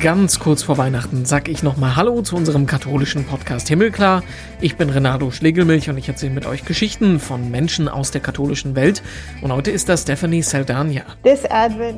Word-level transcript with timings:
Ganz 0.00 0.38
kurz 0.38 0.62
vor 0.62 0.78
Weihnachten 0.78 1.24
sag 1.24 1.48
ich 1.48 1.64
nochmal 1.64 1.96
Hallo 1.96 2.22
zu 2.22 2.36
unserem 2.36 2.66
katholischen 2.66 3.24
Podcast 3.24 3.66
Himmelklar. 3.66 4.22
Ich 4.60 4.76
bin 4.76 4.90
Renato 4.90 5.32
Schlegelmilch 5.32 5.90
und 5.90 5.98
ich 5.98 6.08
erzähle 6.08 6.32
mit 6.32 6.46
euch 6.46 6.64
Geschichten 6.64 7.18
von 7.18 7.50
Menschen 7.50 7.88
aus 7.88 8.12
der 8.12 8.20
katholischen 8.20 8.76
Welt. 8.76 9.02
Und 9.42 9.52
heute 9.52 9.72
ist 9.72 9.88
das 9.88 10.02
Stephanie 10.02 10.42
Saldania. 10.42 11.02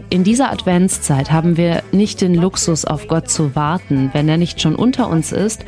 In 0.09 0.25
dieser 0.25 0.51
Adventszeit 0.51 1.31
haben 1.31 1.59
wir 1.59 1.83
nicht 1.93 2.23
den 2.23 2.35
Luxus, 2.35 2.87
auf 2.87 3.07
Gott 3.07 3.29
zu 3.29 3.55
warten. 3.55 4.09
Wenn 4.15 4.29
er 4.31 4.39
nicht 4.39 4.63
schon 4.63 4.77
unter 4.77 5.09
uns 5.09 5.31
ist, 5.33 5.67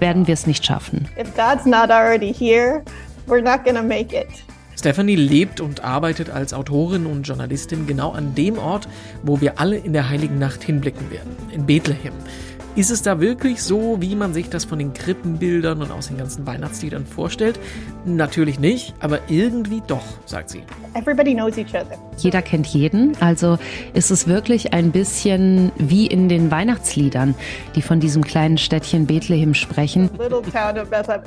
werden 0.00 0.26
wir 0.26 0.34
es 0.34 0.46
nicht 0.46 0.64
schaffen. 0.64 1.06
If 1.20 1.34
God's 1.34 1.66
not 1.66 1.90
already 1.90 2.32
here, 2.32 2.82
we're 3.26 3.42
not 3.42 3.62
gonna 3.62 3.82
make 3.82 4.16
it. 4.16 4.28
Stephanie 4.76 5.16
lebt 5.16 5.60
und 5.60 5.84
arbeitet 5.84 6.30
als 6.30 6.52
Autorin 6.52 7.06
und 7.06 7.26
Journalistin 7.26 7.86
genau 7.86 8.12
an 8.12 8.34
dem 8.34 8.58
Ort, 8.58 8.88
wo 9.22 9.40
wir 9.40 9.58
alle 9.60 9.76
in 9.76 9.92
der 9.92 10.08
heiligen 10.08 10.38
Nacht 10.38 10.62
hinblicken 10.62 11.10
werden, 11.10 11.36
in 11.52 11.66
Bethlehem. 11.66 12.12
Ist 12.76 12.90
es 12.90 13.02
da 13.02 13.20
wirklich 13.20 13.62
so, 13.62 13.98
wie 14.00 14.16
man 14.16 14.34
sich 14.34 14.48
das 14.48 14.64
von 14.64 14.80
den 14.80 14.92
Krippenbildern 14.92 15.80
und 15.80 15.92
aus 15.92 16.08
den 16.08 16.18
ganzen 16.18 16.44
Weihnachtsliedern 16.44 17.06
vorstellt? 17.06 17.60
Natürlich 18.04 18.58
nicht, 18.58 18.94
aber 18.98 19.20
irgendwie 19.28 19.80
doch, 19.86 20.02
sagt 20.26 20.50
sie. 20.50 20.64
Everybody 20.94 21.34
knows 21.34 21.56
each 21.56 21.72
other. 21.72 21.96
Jeder 22.18 22.42
kennt 22.42 22.66
jeden, 22.66 23.16
also 23.20 23.58
ist 23.92 24.10
es 24.10 24.26
wirklich 24.26 24.72
ein 24.72 24.90
bisschen 24.90 25.70
wie 25.78 26.08
in 26.08 26.28
den 26.28 26.50
Weihnachtsliedern, 26.50 27.36
die 27.76 27.82
von 27.82 28.00
diesem 28.00 28.24
kleinen 28.24 28.58
Städtchen 28.58 29.06
Bethlehem 29.06 29.54
sprechen. 29.54 30.10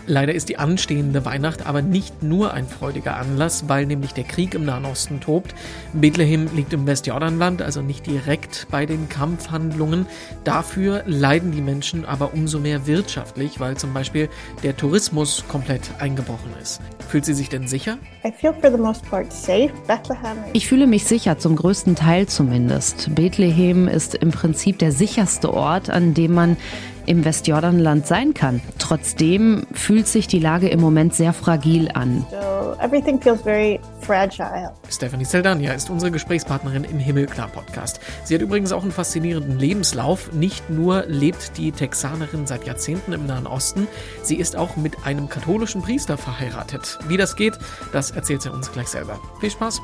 Leider 0.05 0.33
ist 0.33 0.49
die 0.49 0.57
anstehende 0.57 1.23
Weihnacht 1.23 1.65
aber 1.65 1.81
nicht 1.81 2.23
nur 2.23 2.53
ein 2.53 2.67
freudiger 2.67 3.15
Anlass, 3.15 3.69
weil 3.69 3.85
nämlich 3.85 4.13
der 4.13 4.25
Krieg 4.25 4.53
im 4.53 4.65
Nahen 4.65 4.83
Osten 4.83 5.21
tobt. 5.21 5.55
Bethlehem 5.93 6.49
liegt 6.53 6.73
im 6.73 6.85
Westjordanland, 6.85 7.61
also 7.61 7.81
nicht 7.81 8.05
direkt 8.05 8.67
bei 8.69 8.85
den 8.85 9.07
Kampfhandlungen. 9.07 10.07
Dafür 10.43 11.03
leiden 11.37 11.51
die 11.51 11.61
Menschen 11.61 12.03
aber 12.03 12.33
umso 12.33 12.57
mehr 12.57 12.87
wirtschaftlich, 12.87 13.59
weil 13.59 13.77
zum 13.77 13.93
Beispiel 13.93 14.27
der 14.63 14.75
Tourismus 14.75 15.43
komplett 15.47 15.81
eingebrochen 15.99 16.49
ist. 16.59 16.81
Fühlt 17.09 17.25
sie 17.25 17.35
sich 17.35 17.47
denn 17.47 17.67
sicher? 17.67 17.99
Ich 20.53 20.67
fühle 20.67 20.87
mich 20.87 21.05
sicher, 21.05 21.37
zum 21.37 21.55
größten 21.55 21.93
Teil 21.93 22.25
zumindest. 22.25 23.13
Bethlehem 23.13 23.87
ist 23.87 24.15
im 24.15 24.31
Prinzip 24.31 24.79
der 24.79 24.91
sicherste 24.91 25.53
Ort, 25.53 25.91
an 25.91 26.15
dem 26.15 26.33
man 26.33 26.57
im 27.07 27.25
Westjordanland 27.25 28.05
sein 28.05 28.33
kann. 28.33 28.61
Trotzdem 28.77 29.65
fühlt 29.73 30.07
sich 30.07 30.27
die 30.27 30.39
Lage 30.39 30.67
im 30.69 30.79
Moment 30.79 31.15
sehr 31.15 31.33
fragil 31.33 31.89
an. 31.93 32.25
so 32.29 32.75
everything 32.79 33.19
feels 33.19 33.41
very 33.41 33.79
fragile. 34.01 34.71
Stephanie 34.89 35.25
Saldania 35.25 35.73
ist 35.73 35.89
unsere 35.89 36.11
Gesprächspartnerin 36.11 36.83
im 36.83 36.99
Himmelklar 36.99 37.47
Podcast. 37.47 37.99
Sie 38.23 38.35
hat 38.35 38.41
übrigens 38.41 38.71
auch 38.71 38.83
einen 38.83 38.91
faszinierenden 38.91 39.57
Lebenslauf. 39.57 40.31
Nicht 40.33 40.69
nur 40.69 41.05
lebt 41.07 41.57
die 41.57 41.71
Texanerin 41.71 42.45
seit 42.47 42.65
Jahrzehnten 42.65 43.13
im 43.13 43.25
Nahen 43.25 43.47
Osten, 43.47 43.87
sie 44.23 44.35
ist 44.35 44.55
auch 44.55 44.75
mit 44.75 45.05
einem 45.05 45.29
katholischen 45.29 45.81
Priester 45.81 46.17
verheiratet. 46.17 46.99
Wie 47.07 47.17
das 47.17 47.35
geht, 47.35 47.57
das 47.91 48.11
erzählt 48.11 48.41
sie 48.41 48.51
uns 48.51 48.71
gleich 48.71 48.87
selber. 48.87 49.19
Viel 49.39 49.51
Spaß! 49.51 49.81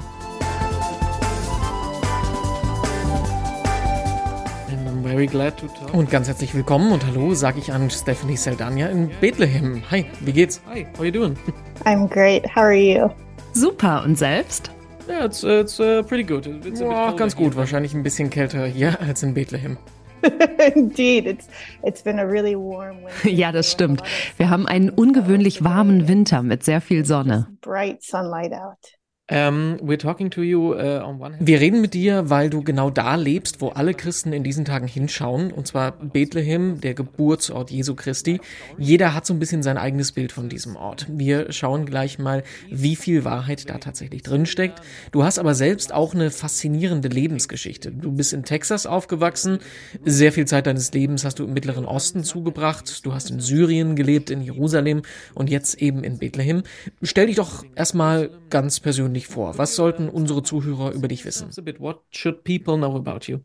Very 5.13 5.27
glad 5.27 5.55
to 5.57 5.67
talk. 5.67 5.93
Und 5.93 6.09
ganz 6.09 6.27
herzlich 6.27 6.55
willkommen 6.55 6.91
und 6.91 7.05
hallo 7.05 7.35
sage 7.35 7.59
ich 7.59 7.71
an 7.71 7.91
Stephanie 7.91 8.35
Saldania 8.35 8.87
in 8.87 9.11
Bethlehem. 9.21 9.83
Hi, 9.91 10.05
wie 10.21 10.33
geht's? 10.33 10.59
Hi, 10.67 10.87
how 10.97 11.03
you 11.03 11.11
doing? 11.11 11.37
I'm 11.85 12.07
great. 12.09 12.43
How 12.55 12.63
are 12.63 12.73
you? 12.73 13.09
Super, 13.53 14.03
und 14.03 14.17
selbst? 14.17 14.71
Ja, 15.07 15.23
it's, 15.25 15.43
it's 15.43 15.79
uh, 15.79 16.01
pretty 16.01 16.23
good. 16.23 16.47
It's 16.47 16.81
a 16.81 16.85
bit 16.85 16.91
Oh, 16.91 16.95
colder 16.95 17.15
ganz 17.15 17.35
gut. 17.35 17.55
Wahrscheinlich 17.55 17.93
ein 17.93 18.01
bisschen 18.01 18.31
kälter 18.31 18.65
hier 18.65 18.99
als 19.07 19.21
in 19.21 19.35
Bethlehem. 19.35 19.77
Indeed, 20.75 21.27
it's 21.27 21.47
it's 21.83 22.01
been 22.01 22.17
a 22.17 22.25
really 22.25 22.55
warm 22.55 23.03
winter. 23.03 23.29
Ja, 23.29 23.51
das 23.51 23.71
stimmt. 23.71 24.01
Wir 24.37 24.49
haben 24.49 24.65
einen 24.67 24.89
ungewöhnlich 24.89 25.63
warmen 25.63 26.07
Winter 26.07 26.41
mit 26.41 26.63
sehr 26.63 26.81
viel 26.81 27.05
Sonne. 27.05 27.49
Bright 27.61 28.01
sunlight 28.01 28.53
out. 28.53 28.97
Um, 29.31 29.77
we're 29.81 29.97
talking 29.97 30.29
to 30.31 30.41
you 30.41 30.73
uh, 30.73 31.01
on 31.01 31.17
one 31.17 31.35
hand. 31.35 31.47
Wir 31.47 31.61
reden 31.61 31.79
mit 31.79 31.93
dir, 31.93 32.29
weil 32.29 32.49
du 32.49 32.61
genau 32.61 32.89
da 32.89 33.15
lebst, 33.15 33.61
wo 33.61 33.69
alle 33.69 33.93
Christen 33.93 34.33
in 34.33 34.43
diesen 34.43 34.65
Tagen 34.65 34.85
hinschauen, 34.85 35.53
und 35.53 35.65
zwar 35.65 35.93
Bethlehem, 35.93 36.81
der 36.81 36.93
Geburtsort 36.93 37.71
Jesu 37.71 37.95
Christi. 37.95 38.41
Jeder 38.77 39.13
hat 39.13 39.25
so 39.25 39.33
ein 39.33 39.39
bisschen 39.39 39.63
sein 39.63 39.77
eigenes 39.77 40.11
Bild 40.11 40.33
von 40.33 40.49
diesem 40.49 40.75
Ort. 40.75 41.07
Wir 41.09 41.53
schauen 41.53 41.85
gleich 41.85 42.19
mal, 42.19 42.43
wie 42.69 42.97
viel 42.97 43.23
Wahrheit 43.23 43.69
da 43.69 43.77
tatsächlich 43.77 44.23
drin 44.23 44.45
steckt. 44.45 44.81
Du 45.13 45.23
hast 45.23 45.39
aber 45.39 45.55
selbst 45.55 45.93
auch 45.93 46.13
eine 46.13 46.29
faszinierende 46.29 47.07
Lebensgeschichte. 47.07 47.93
Du 47.93 48.11
bist 48.11 48.33
in 48.33 48.43
Texas 48.43 48.85
aufgewachsen, 48.85 49.59
sehr 50.03 50.33
viel 50.33 50.47
Zeit 50.47 50.67
deines 50.67 50.91
Lebens 50.91 51.23
hast 51.23 51.39
du 51.39 51.45
im 51.45 51.53
Mittleren 51.53 51.85
Osten 51.85 52.25
zugebracht. 52.25 53.05
Du 53.05 53.13
hast 53.13 53.31
in 53.31 53.39
Syrien 53.39 53.95
gelebt, 53.95 54.29
in 54.31 54.41
Jerusalem 54.41 55.03
und 55.33 55.49
jetzt 55.49 55.81
eben 55.81 56.03
in 56.03 56.17
Bethlehem. 56.17 56.63
Stell 57.01 57.27
dich 57.27 57.37
doch 57.37 57.63
erstmal 57.75 58.29
ganz 58.49 58.81
persönlich 58.81 59.12
vor. 59.27 59.57
Was 59.57 59.75
sollten 59.75 60.09
unsere 60.09 60.43
Zuhörer 60.43 60.91
über 60.91 61.07
dich 61.07 61.25
wissen? 61.25 61.49
What 61.79 62.01
should 62.11 62.43
people 62.43 62.77
know 62.77 62.95
about 62.95 63.31
you? 63.31 63.39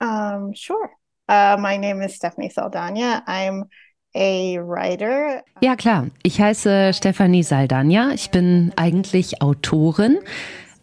Um, 0.00 0.54
sure. 0.54 0.90
Uh, 1.28 1.56
my 1.58 1.78
name 1.78 2.04
is 2.04 2.16
Stephanie 2.16 2.50
Saldana. 2.50 3.22
I'm 3.26 3.64
a 4.14 4.58
writer. 4.60 5.42
Ja, 5.60 5.76
klar. 5.76 6.08
Ich 6.22 6.40
heiße 6.40 6.92
Stefanie 6.92 7.42
Saldania. 7.42 8.10
Ich 8.12 8.30
bin 8.30 8.72
eigentlich 8.76 9.40
Autorin. 9.40 10.18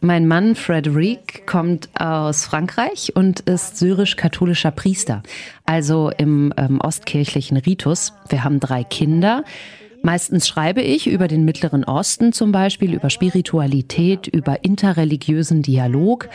Mein 0.01 0.27
Mann 0.27 0.55
Frederic 0.55 1.45
kommt 1.45 1.89
aus 1.99 2.45
Frankreich 2.45 3.11
und 3.15 3.41
ist 3.41 3.77
syrisch-katholischer 3.77 4.71
Priester, 4.71 5.23
also 5.65 6.09
im 6.17 6.53
ähm, 6.55 6.79
ostkirchlichen 6.79 7.57
Ritus. 7.57 8.13
Wir 8.29 8.45
haben 8.45 8.61
drei 8.61 8.85
Kinder. 8.85 9.43
Meistens 10.01 10.47
schreibe 10.47 10.81
ich 10.81 11.07
über 11.07 11.27
den 11.27 11.45
Mittleren 11.45 11.83
Osten 11.83 12.33
zum 12.33 12.51
Beispiel, 12.51 12.93
über 12.93 13.09
Spiritualität, 13.09 14.27
über 14.27 14.63
interreligiösen 14.63 15.61
Dialog 15.61 16.29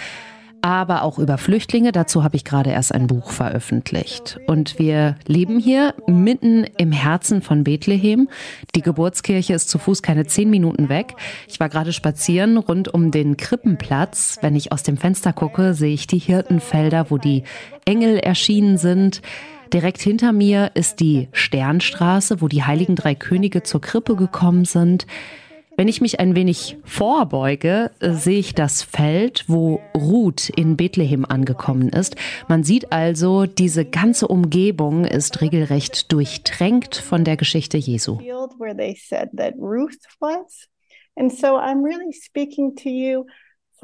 aber 0.64 1.02
auch 1.02 1.18
über 1.18 1.36
Flüchtlinge. 1.36 1.92
Dazu 1.92 2.24
habe 2.24 2.36
ich 2.36 2.44
gerade 2.44 2.70
erst 2.70 2.94
ein 2.94 3.06
Buch 3.06 3.32
veröffentlicht. 3.32 4.40
Und 4.46 4.78
wir 4.78 5.16
leben 5.26 5.58
hier 5.58 5.92
mitten 6.06 6.64
im 6.78 6.90
Herzen 6.90 7.42
von 7.42 7.64
Bethlehem. 7.64 8.30
Die 8.74 8.80
Geburtskirche 8.80 9.52
ist 9.52 9.68
zu 9.68 9.78
Fuß 9.78 10.00
keine 10.00 10.24
zehn 10.24 10.48
Minuten 10.48 10.88
weg. 10.88 11.16
Ich 11.48 11.60
war 11.60 11.68
gerade 11.68 11.92
spazieren 11.92 12.56
rund 12.56 12.88
um 12.88 13.10
den 13.10 13.36
Krippenplatz. 13.36 14.38
Wenn 14.40 14.56
ich 14.56 14.72
aus 14.72 14.82
dem 14.82 14.96
Fenster 14.96 15.34
gucke, 15.34 15.74
sehe 15.74 15.92
ich 15.92 16.06
die 16.06 16.18
Hirtenfelder, 16.18 17.10
wo 17.10 17.18
die 17.18 17.42
Engel 17.84 18.16
erschienen 18.16 18.78
sind. 18.78 19.20
Direkt 19.72 20.00
hinter 20.00 20.32
mir 20.32 20.70
ist 20.74 21.00
die 21.00 21.28
Sternstraße, 21.32 22.40
wo 22.40 22.48
die 22.48 22.64
heiligen 22.64 22.96
drei 22.96 23.14
Könige 23.14 23.62
zur 23.62 23.80
Krippe 23.80 24.16
gekommen 24.16 24.64
sind. 24.64 25.06
Wenn 25.76 25.88
ich 25.88 26.00
mich 26.00 26.20
ein 26.20 26.36
wenig 26.36 26.76
vorbeuge, 26.84 27.90
sehe 27.98 28.38
ich 28.38 28.54
das 28.54 28.82
Feld, 28.82 29.44
wo 29.48 29.80
Ruth 29.96 30.48
in 30.50 30.76
Bethlehem 30.76 31.24
angekommen 31.24 31.88
ist. 31.88 32.14
Man 32.46 32.62
sieht 32.62 32.92
also, 32.92 33.46
diese 33.46 33.84
ganze 33.84 34.28
Umgebung 34.28 35.04
ist 35.04 35.40
regelrecht 35.40 36.12
durchtränkt 36.12 36.94
von 36.94 37.24
der 37.24 37.36
Geschichte 37.36 37.76
Jesu. 37.76 38.18
And 41.16 41.32
so 41.32 41.56
I'm 41.56 41.84
really 41.84 42.12
speaking 42.12 42.74
to 42.76 42.88
you 42.88 43.24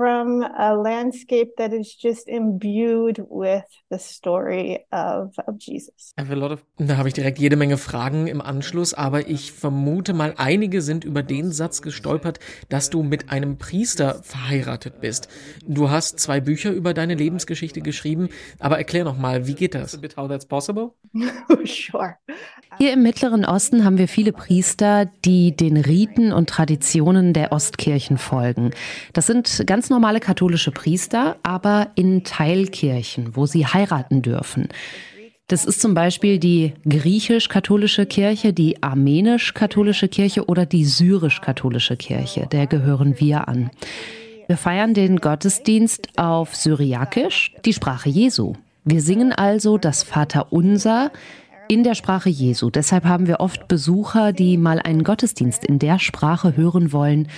from 0.00 0.43
a 0.56 0.72
landscape 0.72 1.50
that 1.59 1.75
is 1.75 1.94
just 2.03 2.27
imbued 2.27 3.19
with 3.28 3.65
the 3.91 3.99
story 3.99 4.78
of, 4.91 5.37
of 5.47 5.56
Jesus. 5.59 6.15
I 6.19 6.22
have 6.22 6.33
a 6.33 6.37
lot 6.37 6.53
of- 6.53 6.65
Da 6.78 6.97
habe 6.97 7.09
ich 7.09 7.15
direkt 7.15 7.38
jede 7.38 7.56
Menge 7.56 7.77
Fragen 7.77 8.27
im 8.27 8.41
Anschluss, 8.41 8.94
aber 8.94 9.29
ich 9.29 9.52
vermute 9.52 10.14
mal, 10.14 10.32
einige 10.38 10.81
sind 10.81 11.05
über 11.05 11.23
den 11.23 11.52
Satz 11.52 11.82
gestolpert, 11.82 12.41
dass 12.70 12.88
du 12.88 13.02
mit 13.02 13.31
einem 13.31 13.58
Priester 13.58 14.23
verheiratet 14.23 15.02
bist. 15.02 15.29
Du 15.69 15.91
hast 15.91 16.19
zwei 16.19 16.41
Bücher 16.41 16.70
über 16.70 16.94
deine 16.94 17.14
Lebensgeschichte 17.14 17.82
geschrieben, 17.82 18.31
aber 18.58 18.79
erklär 18.79 19.05
noch 19.05 19.19
mal, 19.19 19.46
wie 19.46 19.55
geht 19.55 19.75
das? 19.75 19.99
Sure. 21.67 22.14
Hier 22.79 22.93
im 22.93 23.03
Mittleren 23.03 23.44
Osten 23.44 23.85
haben 23.85 23.99
wir 23.99 24.08
viele 24.08 24.32
Priester, 24.32 25.06
die 25.25 25.55
den 25.55 25.76
Riten 25.76 26.32
und 26.32 26.49
Traditionen 26.49 27.32
der 27.32 27.53
Ostkirchen 27.53 28.17
folgen. 28.17 28.70
Das 29.12 29.26
sind 29.26 29.64
ganz 29.67 29.89
normale 29.90 30.20
katholische 30.20 30.70
Priester, 30.70 31.37
aber 31.42 31.90
in 31.94 32.25
Teilkirchen, 32.25 33.37
wo 33.37 33.46
sie 33.46 33.66
heiraten 33.66 34.22
dürfen. 34.22 34.69
Das 35.48 35.64
ist 35.64 35.81
zum 35.81 35.94
Beispiel 35.94 36.38
die 36.38 36.75
griechisch-katholische 36.88 38.06
Kirche, 38.06 38.52
die 38.52 38.82
armenisch-katholische 38.84 40.06
Kirche 40.06 40.46
oder 40.46 40.64
die 40.64 40.84
syrisch-katholische 40.84 41.96
Kirche. 41.96 42.46
Der 42.46 42.69
gehören 42.69 43.19
wir 43.19 43.48
an. 43.48 43.70
Wir 44.46 44.56
feiern 44.56 44.94
den 44.94 45.16
Gottesdienst 45.16 46.08
auf 46.16 46.54
Syriakisch, 46.54 47.52
die 47.64 47.72
Sprache 47.72 48.08
Jesu. 48.08 48.54
Wir 48.84 49.00
singen 49.00 49.32
also 49.32 49.76
das 49.76 50.04
Vaterunser 50.04 51.10
in 51.70 51.84
der 51.84 51.94
Sprache 51.94 52.28
Jesu. 52.28 52.69
Deshalb 52.69 53.05
haben 53.05 53.28
wir 53.28 53.38
oft 53.38 53.69
Besucher, 53.69 54.32
die 54.32 54.56
mal 54.56 54.81
einen 54.81 55.05
Gottesdienst 55.05 55.64
in 55.64 55.78
der 55.78 56.00
Sprache 56.00 56.56
hören 56.56 56.93
wollen, 56.93 57.28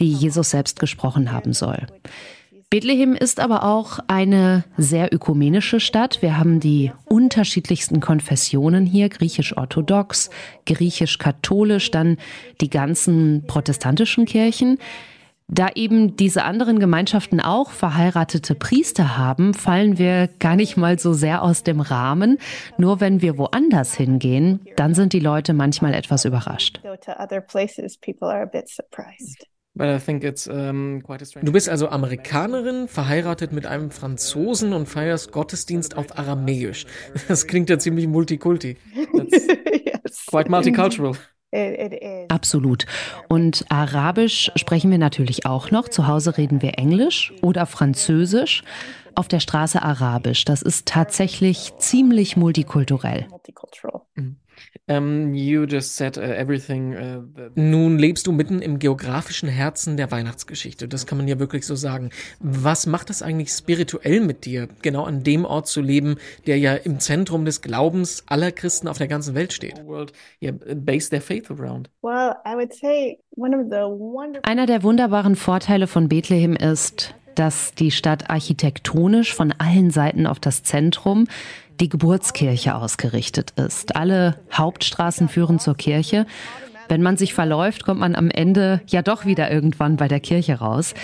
die 0.00 0.12
Jesus 0.12 0.50
selbst 0.50 0.80
gesprochen 0.80 1.30
haben 1.30 1.52
soll. 1.52 1.86
Bethlehem 2.68 3.14
ist 3.14 3.38
aber 3.38 3.62
auch 3.62 4.00
eine 4.08 4.64
sehr 4.76 5.14
ökumenische 5.14 5.78
Stadt. 5.78 6.20
Wir 6.20 6.36
haben 6.36 6.58
die 6.58 6.90
unterschiedlichsten 7.04 8.00
Konfessionen 8.00 8.86
hier, 8.86 9.08
griechisch-orthodox, 9.08 10.30
griechisch-katholisch, 10.66 11.92
dann 11.92 12.16
die 12.60 12.70
ganzen 12.70 13.44
protestantischen 13.46 14.24
Kirchen. 14.24 14.78
Da 15.48 15.68
eben 15.76 16.16
diese 16.16 16.42
anderen 16.42 16.80
Gemeinschaften 16.80 17.40
auch 17.40 17.70
verheiratete 17.70 18.56
Priester 18.56 19.16
haben, 19.16 19.54
fallen 19.54 19.96
wir 19.96 20.28
gar 20.40 20.56
nicht 20.56 20.76
mal 20.76 20.98
so 20.98 21.12
sehr 21.12 21.42
aus 21.42 21.62
dem 21.62 21.80
Rahmen. 21.80 22.38
Nur 22.78 23.00
wenn 23.00 23.22
wir 23.22 23.38
woanders 23.38 23.94
hingehen, 23.94 24.66
dann 24.74 24.94
sind 24.94 25.12
die 25.12 25.20
Leute 25.20 25.52
manchmal 25.52 25.94
etwas 25.94 26.24
überrascht. 26.24 26.80
Du 31.42 31.52
bist 31.52 31.68
also 31.68 31.88
Amerikanerin, 31.90 32.88
verheiratet 32.88 33.52
mit 33.52 33.66
einem 33.66 33.90
Franzosen 33.90 34.72
und 34.72 34.86
feierst 34.86 35.30
Gottesdienst 35.30 35.96
auf 35.96 36.18
Aramäisch. 36.18 36.86
Das 37.28 37.46
klingt 37.46 37.70
ja 37.70 37.78
ziemlich 37.78 38.08
multikulti. 38.08 38.78
yes. 38.94 40.26
Quite 40.26 40.50
multicultural. 40.50 41.12
Absolut. 42.28 42.86
Und 43.28 43.64
Arabisch 43.68 44.50
sprechen 44.56 44.90
wir 44.90 44.98
natürlich 44.98 45.46
auch 45.46 45.70
noch. 45.70 45.88
Zu 45.88 46.06
Hause 46.06 46.36
reden 46.36 46.62
wir 46.62 46.78
Englisch 46.78 47.32
oder 47.42 47.66
Französisch. 47.66 48.62
Auf 49.14 49.28
der 49.28 49.40
Straße 49.40 49.82
Arabisch. 49.82 50.44
Das 50.44 50.60
ist 50.60 50.86
tatsächlich 50.86 51.72
ziemlich 51.78 52.36
multikulturell. 52.36 53.26
Mhm. 54.14 54.36
Um, 54.88 55.34
you 55.34 55.66
just 55.66 55.96
said 55.96 56.16
uh, 56.16 56.20
everything. 56.20 56.94
Uh, 56.94 57.50
Nun 57.56 57.98
lebst 57.98 58.26
du 58.26 58.32
mitten 58.32 58.62
im 58.62 58.78
geografischen 58.78 59.48
Herzen 59.48 59.96
der 59.96 60.12
Weihnachtsgeschichte. 60.12 60.86
Das 60.86 61.06
kann 61.06 61.18
man 61.18 61.26
ja 61.26 61.40
wirklich 61.40 61.66
so 61.66 61.74
sagen. 61.74 62.10
Was 62.38 62.86
macht 62.86 63.10
das 63.10 63.20
eigentlich 63.20 63.50
spirituell 63.50 64.20
mit 64.20 64.44
dir, 64.44 64.68
genau 64.82 65.04
an 65.04 65.24
dem 65.24 65.44
Ort 65.44 65.66
zu 65.66 65.80
leben, 65.80 66.16
der 66.46 66.58
ja 66.58 66.74
im 66.74 67.00
Zentrum 67.00 67.44
des 67.44 67.62
Glaubens 67.62 68.22
aller 68.26 68.52
Christen 68.52 68.86
auf 68.86 68.98
der 68.98 69.08
ganzen 69.08 69.34
Welt 69.34 69.52
steht? 69.52 69.82
Einer 74.42 74.66
der 74.66 74.82
wunderbaren 74.82 75.36
Vorteile 75.36 75.86
von 75.88 76.08
Bethlehem 76.08 76.54
ist, 76.54 77.14
dass 77.34 77.74
die 77.74 77.90
Stadt 77.90 78.30
architektonisch 78.30 79.34
von 79.34 79.52
allen 79.58 79.90
Seiten 79.90 80.26
auf 80.26 80.40
das 80.40 80.62
Zentrum 80.62 81.26
die 81.80 81.88
Geburtskirche 81.88 82.74
ausgerichtet 82.74 83.52
ist. 83.56 83.96
Alle 83.96 84.38
Hauptstraßen 84.52 85.28
führen 85.28 85.58
zur 85.58 85.76
Kirche. 85.76 86.26
Wenn 86.88 87.02
man 87.02 87.16
sich 87.16 87.34
verläuft, 87.34 87.84
kommt 87.84 88.00
man 88.00 88.14
am 88.14 88.30
Ende 88.30 88.80
ja 88.86 89.02
doch 89.02 89.26
wieder 89.26 89.50
irgendwann 89.50 89.96
bei 89.96 90.08
der 90.08 90.20
Kirche 90.20 90.58
raus. 90.58 90.94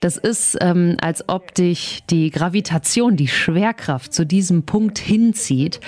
Das 0.00 0.16
ist, 0.16 0.56
ähm, 0.60 0.96
als 1.00 1.28
ob 1.28 1.54
dich 1.54 2.04
die 2.08 2.30
Gravitation, 2.30 3.16
die 3.16 3.28
Schwerkraft 3.28 4.14
zu 4.14 4.24
diesem 4.24 4.62
Punkt 4.64 4.98
hinzieht. 4.98 5.80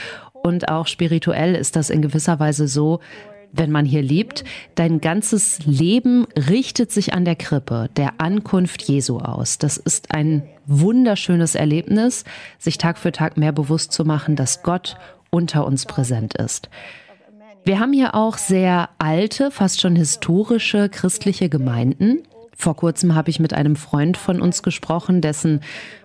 Und 0.42 0.68
auch 0.68 0.86
spirituell 0.86 1.54
ist 1.54 1.76
das 1.76 1.90
in 1.90 2.02
gewisser 2.02 2.40
Weise 2.40 2.66
so, 2.66 3.00
wenn 3.52 3.70
man 3.70 3.84
hier 3.84 4.02
lebt, 4.02 4.44
dein 4.74 5.00
ganzes 5.00 5.64
Leben 5.64 6.26
richtet 6.36 6.92
sich 6.92 7.14
an 7.14 7.24
der 7.24 7.36
Krippe, 7.36 7.88
der 7.96 8.20
Ankunft 8.20 8.82
Jesu 8.82 9.18
aus. 9.18 9.58
Das 9.58 9.76
ist 9.76 10.14
ein 10.14 10.42
wunderschönes 10.66 11.54
Erlebnis, 11.54 12.24
sich 12.58 12.78
Tag 12.78 12.98
für 12.98 13.12
Tag 13.12 13.36
mehr 13.36 13.52
bewusst 13.52 13.92
zu 13.92 14.04
machen, 14.04 14.36
dass 14.36 14.62
Gott 14.62 14.96
unter 15.30 15.66
uns 15.66 15.86
präsent 15.86 16.34
ist. 16.34 16.68
Wir 17.64 17.78
haben 17.78 17.92
hier 17.92 18.14
auch 18.14 18.38
sehr 18.38 18.88
alte, 18.98 19.50
fast 19.50 19.80
schon 19.80 19.94
historische 19.94 20.88
christliche 20.88 21.48
Gemeinden. 21.48 22.22
Vor 22.56 22.76
kurzem 22.76 23.14
habe 23.14 23.30
ich 23.30 23.40
mit 23.40 23.52
einem 23.52 23.76
Freund 23.76 24.16
von 24.16 24.40
uns 24.40 24.62
gesprochen, 24.62 25.20
dessen 25.20 25.60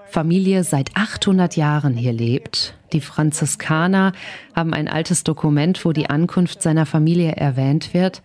Familie 0.05 0.63
seit 0.63 0.95
800 0.95 1.55
Jahren 1.55 1.95
hier 1.95 2.13
lebt. 2.13 2.75
Die 2.95 3.01
Franziskaner 3.01 4.13
haben 4.55 4.73
ein 4.73 4.87
altes 4.87 5.25
Dokument, 5.25 5.83
wo 5.83 5.91
die 5.91 6.09
Ankunft 6.09 6.61
seiner 6.61 6.85
Familie 6.85 7.33
erwähnt 7.33 7.93
wird. 7.93 8.21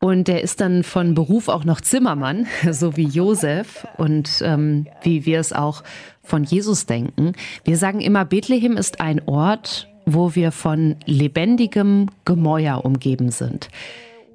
Und 0.00 0.28
er 0.28 0.42
ist 0.42 0.60
dann 0.60 0.82
von 0.82 1.14
Beruf 1.14 1.46
auch 1.46 1.64
noch 1.64 1.80
Zimmermann, 1.80 2.48
so 2.72 2.96
wie 2.96 3.06
Josef 3.06 3.86
und 3.98 4.42
ähm, 4.44 4.88
wie 5.02 5.24
wir 5.24 5.38
es 5.38 5.52
auch 5.52 5.84
von 6.20 6.42
Jesus 6.42 6.86
denken. 6.86 7.34
Wir 7.62 7.76
sagen 7.76 8.00
immer, 8.00 8.24
Bethlehem 8.24 8.76
ist 8.76 9.00
ein 9.00 9.22
Ort, 9.26 9.88
wo 10.04 10.34
wir 10.34 10.50
von 10.50 10.96
lebendigem 11.06 12.08
Gemäuer 12.24 12.84
umgeben 12.84 13.30
sind 13.30 13.68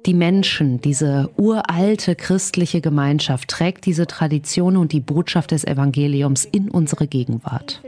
die 0.06 0.14
Menschen, 0.14 0.80
diese 0.80 1.30
uralte 1.36 2.14
christliche 2.14 2.80
Gemeinschaft 2.80 3.48
trägt 3.48 3.86
diese 3.86 4.06
Tradition 4.06 4.76
und 4.76 4.92
die 4.92 5.00
Botschaft 5.00 5.50
des 5.50 5.64
Evangeliums 5.64 6.44
in 6.44 6.70
unsere 6.70 7.06
Gegenwart. 7.06 7.82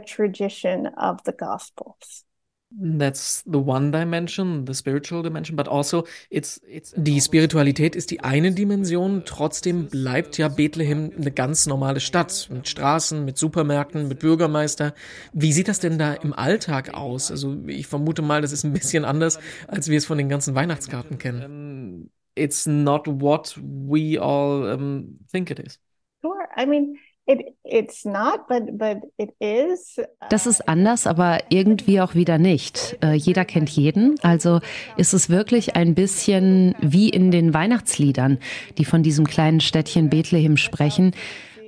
tradition 0.00 0.86
of 0.86 1.18
the 1.24 1.32
Gospels. 1.32 2.24
That's 2.72 3.42
the 3.46 3.58
one 3.58 3.90
dimension, 3.90 4.64
the 4.64 4.74
spiritual 4.74 5.22
dimension, 5.22 5.56
but 5.56 5.66
also 5.66 6.04
it's, 6.30 6.60
it's 6.68 6.94
die 6.96 7.20
Spiritualität 7.20 7.96
ist 7.96 8.12
die 8.12 8.20
eine 8.20 8.52
Dimension, 8.52 9.24
trotzdem 9.24 9.88
bleibt 9.88 10.38
ja 10.38 10.46
Bethlehem 10.46 11.10
eine 11.16 11.32
ganz 11.32 11.66
normale 11.66 11.98
Stadt 11.98 12.48
mit 12.48 12.68
Straßen, 12.68 13.24
mit 13.24 13.36
Supermärkten, 13.38 14.06
mit 14.06 14.20
Bürgermeister. 14.20 14.94
Wie 15.32 15.52
sieht 15.52 15.66
das 15.66 15.80
denn 15.80 15.98
da 15.98 16.14
im 16.14 16.32
Alltag 16.32 16.94
aus? 16.94 17.32
Also 17.32 17.56
ich 17.66 17.88
vermute 17.88 18.22
mal, 18.22 18.40
das 18.40 18.52
ist 18.52 18.62
ein 18.62 18.72
bisschen 18.72 19.04
anders, 19.04 19.40
als 19.66 19.88
wir 19.88 19.98
es 19.98 20.06
von 20.06 20.16
den 20.16 20.28
ganzen 20.28 20.54
Weihnachtskarten 20.54 21.18
kennen. 21.18 22.12
It's 22.36 22.66
not 22.66 23.08
what 23.08 23.58
we 23.60 24.16
all 24.20 24.72
um, 24.72 25.18
think 25.32 25.50
it 25.50 25.58
is. 25.58 25.80
Sure, 26.22 26.46
I 26.56 26.66
mean 26.66 26.94
das 30.28 30.46
ist 30.46 30.68
anders, 30.68 31.06
aber 31.06 31.38
irgendwie 31.48 32.00
auch 32.00 32.14
wieder 32.14 32.38
nicht. 32.38 32.98
Äh, 33.02 33.14
jeder 33.14 33.44
kennt 33.44 33.70
jeden. 33.70 34.18
Also 34.22 34.60
ist 34.96 35.14
es 35.14 35.30
wirklich 35.30 35.76
ein 35.76 35.94
bisschen 35.94 36.74
wie 36.80 37.08
in 37.08 37.30
den 37.30 37.54
Weihnachtsliedern, 37.54 38.38
die 38.78 38.84
von 38.84 39.02
diesem 39.02 39.26
kleinen 39.26 39.60
Städtchen 39.60 40.10
Bethlehem 40.10 40.56
sprechen. 40.56 41.12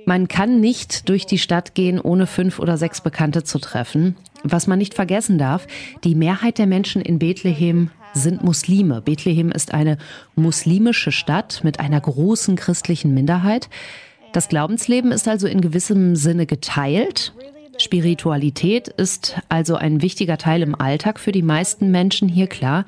Man 0.05 0.27
kann 0.27 0.59
nicht 0.59 1.07
durch 1.07 1.25
die 1.25 1.37
Stadt 1.37 1.75
gehen, 1.75 1.99
ohne 1.99 2.27
fünf 2.27 2.59
oder 2.59 2.77
sechs 2.77 3.01
Bekannte 3.01 3.43
zu 3.43 3.59
treffen. 3.59 4.17
Was 4.43 4.67
man 4.67 4.77
nicht 4.77 4.93
vergessen 4.93 5.37
darf, 5.37 5.67
die 6.03 6.15
Mehrheit 6.15 6.57
der 6.57 6.67
Menschen 6.67 7.01
in 7.01 7.19
Bethlehem 7.19 7.89
sind 8.13 8.43
Muslime. 8.43 9.01
Bethlehem 9.01 9.51
ist 9.51 9.73
eine 9.73 9.97
muslimische 10.35 11.11
Stadt 11.11 11.61
mit 11.63 11.79
einer 11.79 12.01
großen 12.01 12.57
christlichen 12.57 13.13
Minderheit. 13.13 13.69
Das 14.33 14.49
Glaubensleben 14.49 15.11
ist 15.11 15.27
also 15.27 15.47
in 15.47 15.61
gewissem 15.61 16.15
Sinne 16.15 16.47
geteilt. 16.47 17.33
Spiritualität 17.77 18.87
ist 18.87 19.39
also 19.47 19.75
ein 19.75 20.01
wichtiger 20.01 20.37
Teil 20.37 20.63
im 20.63 20.73
Alltag 20.79 21.19
für 21.19 21.31
die 21.31 21.43
meisten 21.43 21.91
Menschen 21.91 22.27
hier 22.27 22.47
klar. 22.47 22.85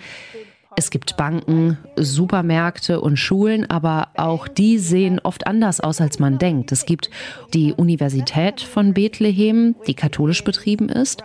Es 0.77 0.89
gibt 0.89 1.15
Banken, 1.15 1.77
Supermärkte 1.95 2.99
und 2.99 3.17
Schulen, 3.17 3.69
aber 3.69 4.09
auch 4.15 4.47
die 4.47 4.77
sehen 4.77 5.21
oft 5.23 5.47
anders 5.47 5.79
aus, 5.79 6.01
als 6.01 6.19
man 6.19 6.37
denkt. 6.37 6.71
Es 6.71 6.85
gibt 6.85 7.09
die 7.53 7.73
Universität 7.73 8.59
von 8.59 8.93
Bethlehem, 8.93 9.75
die 9.87 9.93
katholisch 9.93 10.43
betrieben 10.43 10.89
ist. 10.89 11.23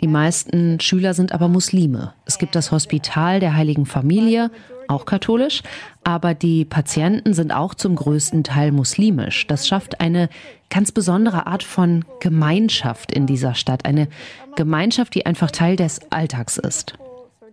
Die 0.00 0.06
meisten 0.06 0.78
Schüler 0.80 1.14
sind 1.14 1.32
aber 1.32 1.48
Muslime. 1.48 2.14
Es 2.26 2.38
gibt 2.38 2.54
das 2.54 2.70
Hospital 2.70 3.40
der 3.40 3.56
Heiligen 3.56 3.86
Familie 3.86 4.50
auch 4.88 5.04
katholisch, 5.04 5.62
aber 6.04 6.34
die 6.34 6.64
Patienten 6.64 7.34
sind 7.34 7.52
auch 7.52 7.74
zum 7.74 7.96
größten 7.96 8.44
Teil 8.44 8.72
muslimisch. 8.72 9.46
Das 9.46 9.66
schafft 9.66 10.00
eine 10.00 10.28
ganz 10.70 10.92
besondere 10.92 11.46
Art 11.46 11.62
von 11.62 12.04
Gemeinschaft 12.20 13.12
in 13.12 13.26
dieser 13.26 13.54
Stadt, 13.54 13.84
eine 13.84 14.08
Gemeinschaft, 14.56 15.14
die 15.14 15.26
einfach 15.26 15.50
Teil 15.50 15.76
des 15.76 16.00
Alltags 16.10 16.58
ist. 16.58 16.94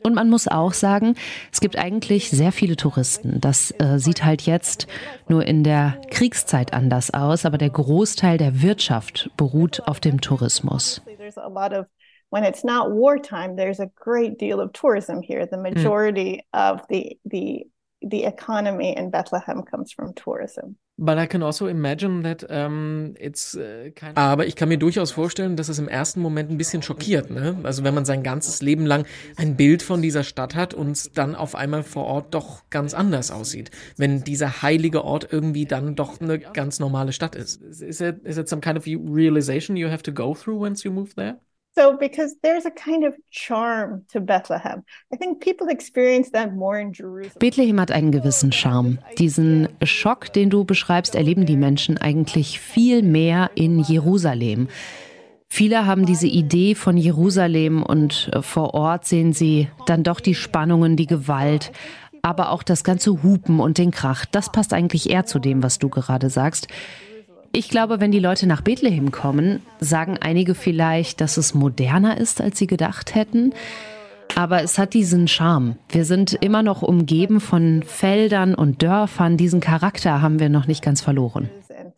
Und 0.02 0.16
man 0.16 0.30
muss 0.30 0.48
auch 0.48 0.74
sagen, 0.74 1.16
es 1.52 1.60
gibt 1.60 1.78
eigentlich 1.78 2.30
sehr 2.30 2.54
viele 2.54 2.78
Touristen. 2.78 3.42
Das 3.42 3.72
äh, 3.80 4.00
sieht 4.00 4.24
halt 4.24 4.44
jetzt 4.44 4.88
nur 5.28 5.46
in 5.46 5.64
der 5.66 6.00
Kriegszeit 6.10 6.74
anders 6.74 7.14
aus, 7.14 7.46
aber 7.46 7.58
der 7.58 7.70
Großteil 7.70 8.38
der 8.38 8.62
Wirtschaft 8.62 9.30
beruht 9.36 9.82
auf 9.88 10.00
dem 10.00 10.22
Tourismus 10.22 11.02
when 12.30 12.44
it's 12.44 12.64
not 12.64 12.92
wartime, 12.92 13.56
there's 13.56 13.80
a 13.80 13.90
great 13.96 14.38
deal 14.38 14.60
of 14.60 14.72
tourism 14.74 15.22
here. 15.22 15.46
The 15.46 15.58
hmm. 15.58 15.64
majority 15.64 16.46
mm. 16.54 16.72
of 16.72 16.86
the 16.90 17.18
the 17.26 17.66
the 18.02 18.24
economy 18.24 18.96
in 18.96 19.10
Bethlehem 19.10 19.64
comes 19.64 19.92
from 19.92 20.14
tourism. 20.14 20.78
But 21.02 21.18
I 21.18 21.28
can 21.28 21.44
also 21.44 21.68
imagine 21.68 22.24
that 22.24 22.50
um, 22.52 23.16
it's 23.20 23.56
uh, 23.56 23.90
kind 23.96 24.18
of 24.18 24.22
Aber 24.22 24.46
ich 24.46 24.58
kann 24.58 24.68
mir 24.68 24.78
durchaus 24.78 25.12
vorstellen, 25.12 25.56
dass 25.56 25.70
es 25.70 25.80
im 25.80 25.88
ersten 25.88 26.22
Moment 26.22 26.52
ein 26.52 26.58
bisschen 26.58 26.82
schockiert. 26.82 27.30
Ne? 27.30 27.58
Also 27.64 27.86
wenn 27.86 27.94
man 27.94 28.04
sein 28.04 28.22
ganzes 28.22 28.62
Leben 28.62 28.86
lang 28.86 29.06
ein 29.38 29.56
Bild 29.56 29.82
von 29.82 30.02
dieser 30.02 30.24
Stadt 30.24 30.56
hat 30.56 30.74
und 30.74 31.18
dann 31.18 31.36
auf 31.36 31.56
einmal 31.56 31.84
vor 31.84 32.06
Ort 32.06 32.34
doch 32.34 32.70
ganz 32.70 32.94
anders 32.94 33.32
aussieht. 33.32 33.72
Wenn 33.96 34.26
dieser 34.26 34.62
heilige 34.62 35.06
Ort 35.06 35.30
irgendwie 35.32 35.66
dann 35.66 35.96
doch 35.96 36.20
eine 36.20 36.38
ganz 36.38 36.82
normale 36.82 37.14
Stadt 37.14 37.36
ist. 37.36 37.62
Is 37.62 38.02
it, 38.02 38.18
is 38.26 38.38
it 38.38 38.50
some 38.50 38.62
kind 38.62 38.78
of 38.78 38.86
realization 38.86 39.78
you 39.78 39.90
have 39.90 40.04
to 40.04 40.12
go 40.12 40.34
through 40.34 40.62
once 40.62 40.84
you 40.84 40.92
move 40.92 41.16
there? 41.16 41.40
So, 41.76 41.96
because 41.98 42.36
there's 42.42 42.66
a 42.66 42.72
kind 42.72 43.06
of 43.06 43.14
charm 43.30 44.06
to 44.12 44.20
Bethlehem. 44.20 44.84
I 45.14 45.18
think 45.18 45.40
people 45.40 45.68
experience 45.70 46.32
that 46.32 46.54
more 46.54 46.80
in 46.80 46.92
Jerusalem. 46.92 47.40
Bethlehem 47.40 47.80
hat 47.80 47.92
einen 47.92 48.12
gewissen 48.12 48.52
Charme. 48.52 49.00
Diesen 49.18 49.70
Schock, 49.84 50.34
den 50.34 50.50
du 50.50 50.66
beschreibst, 50.66 51.16
erleben 51.16 51.46
die 51.46 51.58
Menschen 51.58 51.98
eigentlich 51.98 52.60
viel 52.60 53.04
mehr 53.04 53.52
in 53.56 53.80
Jerusalem. 53.80 54.68
Viele 55.48 55.86
haben 55.86 56.06
diese 56.06 56.28
Idee 56.28 56.76
von 56.76 56.96
Jerusalem 56.96 57.82
und 57.82 58.30
äh, 58.34 58.42
vor 58.42 58.74
Ort 58.74 59.06
sehen 59.06 59.34
sie 59.34 59.68
dann 59.86 60.04
doch 60.04 60.20
die 60.20 60.36
Spannungen, 60.36 60.96
die 60.96 61.08
Gewalt, 61.08 61.72
aber 62.22 62.52
auch 62.52 62.64
das 62.64 62.84
ganze 62.84 63.24
Hupen 63.24 63.60
und 63.60 63.78
den 63.78 63.92
Krach. 63.92 64.26
Das 64.26 64.52
passt 64.52 64.74
eigentlich 64.74 65.10
eher 65.10 65.26
zu 65.26 65.40
dem, 65.40 65.64
was 65.64 65.80
du 65.80 65.90
gerade 65.90 66.30
sagst. 66.30 66.68
Ich 67.52 67.70
glaube, 67.70 68.00
wenn 68.00 68.12
die 68.12 68.20
Leute 68.20 68.46
nach 68.46 68.62
Bethlehem 68.62 69.12
kommen, 69.12 69.66
sagen 69.80 70.18
einige 70.22 70.54
vielleicht, 70.54 71.20
dass 71.20 71.38
es 71.38 71.56
moderner 71.56 72.18
ist, 72.18 72.42
als 72.42 72.60
sie 72.60 72.68
gedacht 72.68 73.16
hätten. 73.16 73.54
Aber 74.36 74.62
es 74.62 74.78
hat 74.78 74.94
diesen 74.94 75.28
Charme. 75.28 75.76
Wir 75.90 76.06
sind 76.06 76.34
immer 76.34 76.62
noch 76.62 76.84
umgeben 76.84 77.40
von 77.40 77.82
Feldern 77.82 78.54
und 78.54 78.84
Dörfern. 78.84 79.36
Diesen 79.36 79.62
Charakter 79.62 80.22
haben 80.22 80.40
wir 80.40 80.50
noch 80.50 80.68
nicht 80.68 80.84
ganz 80.84 81.02
verloren. 81.02 81.50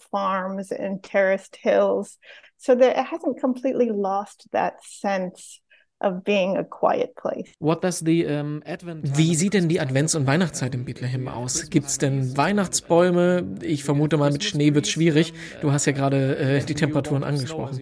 Farms 0.10 0.72
and 0.72 1.04
terraced 1.04 1.58
hills. 1.58 2.18
So 2.58 2.76
that 2.76 2.98
it 2.98 3.12
hasn't 3.12 3.40
completely 3.40 3.90
lost 3.90 4.48
that 4.52 4.76
sense 4.82 5.60
of 6.02 6.24
being 6.24 6.58
a 6.58 6.64
quiet 6.64 7.16
place. 7.16 7.54
What 7.60 7.84
does 7.84 8.00
the, 8.00 8.26
um, 8.26 8.62
Advent 8.66 9.18
Wie 9.18 9.36
sieht 9.36 9.54
denn 9.54 9.70
die 9.70 9.80
Advents- 9.80 10.16
und 10.16 10.28
Weihnachtszeit 10.28 10.74
in 10.76 10.86
Bethlehem 10.86 11.28
aus? 11.28 11.70
Gibt 11.70 11.88
es 11.88 11.98
denn 11.98 12.36
Weihnachtsbäume? 12.38 13.58
Ich 13.62 13.84
vermute 13.84 14.18
mal, 14.18 14.32
mit 14.32 14.44
Schnee 14.44 14.74
wird 14.74 14.86
es 14.86 14.92
schwierig. 14.92 15.34
Du 15.62 15.72
hast 15.72 15.86
ja 15.86 15.92
gerade 15.92 16.38
äh, 16.38 16.64
die 16.64 16.74
Temperaturen 16.74 17.24
angesprochen. 17.24 17.80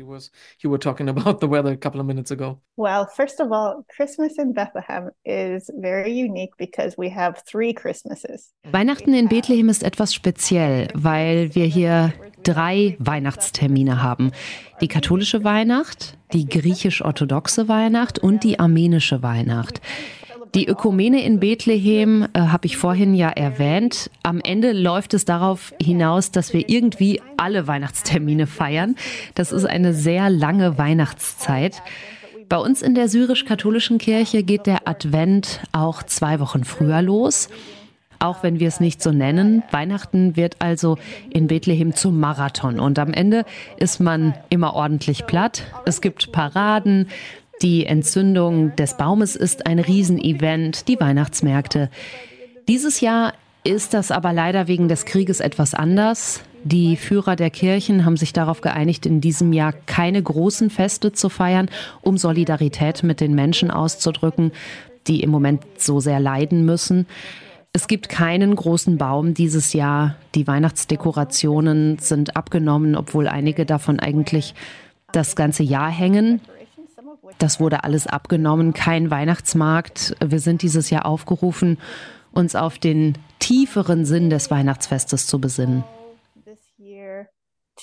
You 0.60 0.70
were 0.70 0.80
talking 0.80 1.10
about 1.10 1.40
the 1.42 1.50
weather 1.50 1.72
a 1.72 1.78
couple 1.78 2.00
of 2.00 2.08
minutes 2.08 2.32
ago. 2.32 2.60
Well, 2.76 3.08
first 3.08 3.40
of 3.40 3.52
all, 3.52 3.84
Christmas 3.88 4.38
in 4.38 4.54
Bethlehem 4.54 5.12
is 5.24 5.72
very 5.80 6.12
unique 6.12 6.56
because 6.58 6.98
we 6.98 7.10
have 7.14 7.42
three 7.46 7.74
Christmases. 7.74 8.54
Weihnachten 8.64 9.14
in 9.14 9.28
Bethlehem 9.28 9.70
ist 9.70 9.84
etwas 9.84 10.14
speziell, 10.14 10.88
weil 10.94 11.54
wir 11.56 11.66
hier 11.66 12.14
drei 12.44 12.96
Weihnachtstermine 13.00 14.02
haben. 14.02 14.32
Die 14.82 14.88
katholische 14.88 15.44
Weihnacht, 15.44 16.18
die 16.34 16.48
griechisch-orthodoxe 16.48 17.68
Weihnacht 17.68 18.20
und 18.20 18.44
die 18.44 18.60
armenische 18.60 19.24
Weihnacht. 19.24 19.82
Die 20.56 20.68
Ökumene 20.68 21.24
in 21.24 21.40
Bethlehem 21.40 22.28
äh, 22.34 22.40
habe 22.40 22.66
ich 22.66 22.78
vorhin 22.78 23.14
ja 23.14 23.30
erwähnt. 23.30 24.10
Am 24.24 24.42
Ende 24.42 24.72
läuft 24.72 25.14
es 25.14 25.24
darauf 25.24 25.74
hinaus, 25.80 26.32
dass 26.32 26.54
wir 26.54 26.70
irgendwie 26.70 27.22
alle 27.38 27.68
Weihnachtstermine 27.68 28.48
feiern. 28.48 28.96
Das 29.36 29.52
ist 29.52 29.66
eine 29.66 29.94
sehr 29.94 30.32
lange 30.32 30.80
Weihnachtszeit. 30.80 31.84
Bei 32.48 32.58
uns 32.58 32.82
in 32.82 32.96
der 32.96 33.10
syrisch-katholischen 33.10 34.00
Kirche 34.00 34.42
geht 34.42 34.66
der 34.66 34.88
Advent 34.88 35.62
auch 35.72 36.02
zwei 36.02 36.40
Wochen 36.40 36.64
früher 36.64 37.04
los 37.04 37.50
auch 38.20 38.44
wenn 38.44 38.60
wir 38.60 38.68
es 38.68 38.80
nicht 38.80 39.02
so 39.02 39.12
nennen. 39.12 39.64
Weihnachten 39.72 40.36
wird 40.36 40.58
also 40.60 40.98
in 41.30 41.48
Bethlehem 41.48 41.96
zum 41.96 42.20
Marathon 42.20 42.80
und 42.80 43.00
am 43.00 43.14
Ende 43.14 43.46
ist 43.78 44.00
man 44.00 44.34
immer 44.50 44.74
ordentlich 44.74 45.26
platt. 45.26 45.64
Es 45.86 46.02
gibt 46.02 46.32
Paraden. 46.32 47.08
Die 47.62 47.86
Entzündung 47.86 48.76
des 48.76 48.96
Baumes 48.96 49.36
ist 49.36 49.66
ein 49.66 49.80
Riesenevent, 49.80 50.88
die 50.88 51.00
Weihnachtsmärkte. 51.00 51.90
Dieses 52.68 53.02
Jahr 53.02 53.34
ist 53.64 53.94
das 53.94 54.12
aber 54.12 54.32
leider 54.32 54.68
wegen 54.68 54.88
des 54.88 55.06
Krieges 55.06 55.42
etwas 55.42 55.74
anders. 55.74 56.42
Die 56.64 56.98
Führer 56.98 57.36
der 57.36 57.50
Kirchen 57.50 58.06
haben 58.06 58.18
sich 58.18 58.34
darauf 58.34 58.62
geeinigt, 58.62 59.06
in 59.06 59.22
diesem 59.22 59.54
Jahr 59.54 59.74
keine 59.86 60.22
großen 60.22 60.70
Feste 60.70 61.14
zu 61.14 61.30
feiern, 61.30 61.70
um 62.02 62.18
Solidarität 62.18 63.04
mit 63.04 63.22
den 63.22 63.34
Menschen 63.34 63.72
auszudrücken, 63.72 64.52
die 65.08 65.22
im 65.22 65.30
Moment 65.30 65.64
so 65.78 66.00
sehr 66.00 66.20
leiden 66.20 66.66
müssen. 66.66 67.08
Es 67.72 67.88
gibt 67.88 68.10
keinen 68.10 68.56
großen 68.56 68.98
Baum 68.98 69.36
dieses 69.36 69.74
Jahr. 69.74 70.16
Die 70.34 70.48
Weihnachtsdekorationen 70.48 72.00
sind 72.00 72.36
abgenommen, 72.36 72.96
obwohl 72.96 73.28
einige 73.28 73.66
davon 73.66 74.00
eigentlich 74.00 74.56
das 75.12 75.36
ganze 75.36 75.64
Jahr 75.64 75.90
hängen. 75.90 76.42
Das 77.38 77.60
wurde 77.60 77.84
alles 77.84 78.08
abgenommen, 78.08 78.74
kein 78.74 79.12
Weihnachtsmarkt. 79.12 80.16
Wir 80.24 80.40
sind 80.40 80.64
dieses 80.64 80.90
Jahr 80.90 81.06
aufgerufen, 81.06 81.78
uns 82.32 82.56
auf 82.56 82.80
den 82.80 83.18
tieferen 83.38 84.04
Sinn 84.04 84.30
des 84.30 84.50
Weihnachtsfestes 84.50 85.28
zu 85.28 85.40
besinnen. 85.40 85.84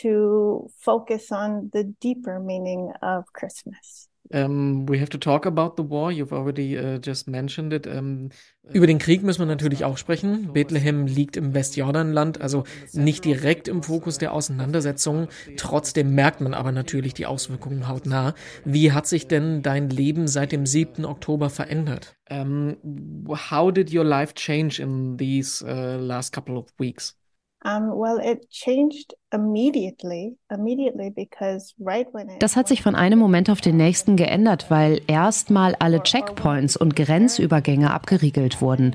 To 0.02 0.68
focus 0.76 1.32
on 1.32 1.70
the 1.72 1.94
deeper 2.02 2.38
meaning 2.38 2.92
of 3.00 3.32
Christmas. 3.32 4.10
Um, 4.32 4.88
we 4.88 4.98
have 4.98 5.10
to 5.10 5.18
talk 5.18 5.46
about 5.46 5.74
the 5.76 5.88
war. 5.88 6.10
You've 6.10 6.32
already 6.32 6.76
uh, 6.76 6.98
just 6.98 7.28
mentioned 7.28 7.72
it. 7.72 7.86
Um, 7.86 8.30
über 8.72 8.88
den 8.88 8.98
Krieg 8.98 9.22
müssen 9.22 9.40
wir 9.40 9.46
natürlich 9.46 9.84
auch 9.84 9.96
sprechen. 9.96 10.52
Bethlehem 10.52 11.06
liegt 11.06 11.36
im 11.36 11.54
Westjordanland, 11.54 12.40
also 12.40 12.64
nicht 12.92 13.24
direkt 13.24 13.68
im 13.68 13.82
Fokus 13.82 14.18
der 14.18 14.32
Auseinandersetzungen. 14.32 15.28
Trotzdem 15.56 16.14
merkt 16.14 16.40
man 16.40 16.52
aber 16.52 16.72
natürlich 16.72 17.14
die 17.14 17.26
Auswirkungen 17.26 17.86
hautnah. 17.86 18.34
Wie 18.64 18.90
hat 18.90 19.06
sich 19.06 19.28
denn 19.28 19.62
dein 19.62 19.88
Leben 19.88 20.26
seit 20.26 20.50
dem 20.50 20.66
7. 20.66 21.04
Oktober 21.04 21.48
verändert? 21.48 22.16
Um, 22.28 22.76
how 23.50 23.72
did 23.72 23.94
your 23.94 24.04
life 24.04 24.34
change 24.34 24.82
in 24.82 25.16
these 25.16 25.64
uh, 25.64 25.96
last 25.96 26.32
couple 26.32 26.56
of 26.56 26.66
weeks? 26.78 27.16
Das 32.38 32.54
hat 32.54 32.68
sich 32.68 32.82
von 32.82 32.94
einem 32.94 33.18
Moment 33.18 33.50
auf 33.50 33.60
den 33.60 33.76
nächsten 33.76 34.16
geändert, 34.16 34.66
weil 34.70 35.00
erstmal 35.08 35.74
alle 35.80 36.02
Checkpoints 36.02 36.76
und 36.76 36.94
Grenzübergänge 36.94 37.92
abgeriegelt 37.92 38.60
wurden. 38.62 38.94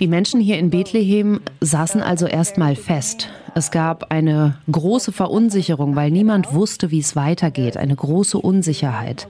Die 0.00 0.06
Menschen 0.06 0.40
hier 0.40 0.58
in 0.58 0.70
Bethlehem 0.70 1.40
saßen 1.60 2.02
also 2.02 2.26
erstmal 2.26 2.76
fest. 2.76 3.28
Es 3.54 3.70
gab 3.70 4.10
eine 4.10 4.56
große 4.70 5.12
Verunsicherung, 5.12 5.94
weil 5.94 6.10
niemand 6.10 6.54
wusste, 6.54 6.90
wie 6.90 7.00
es 7.00 7.14
weitergeht, 7.14 7.76
eine 7.76 7.94
große 7.94 8.38
Unsicherheit. 8.38 9.28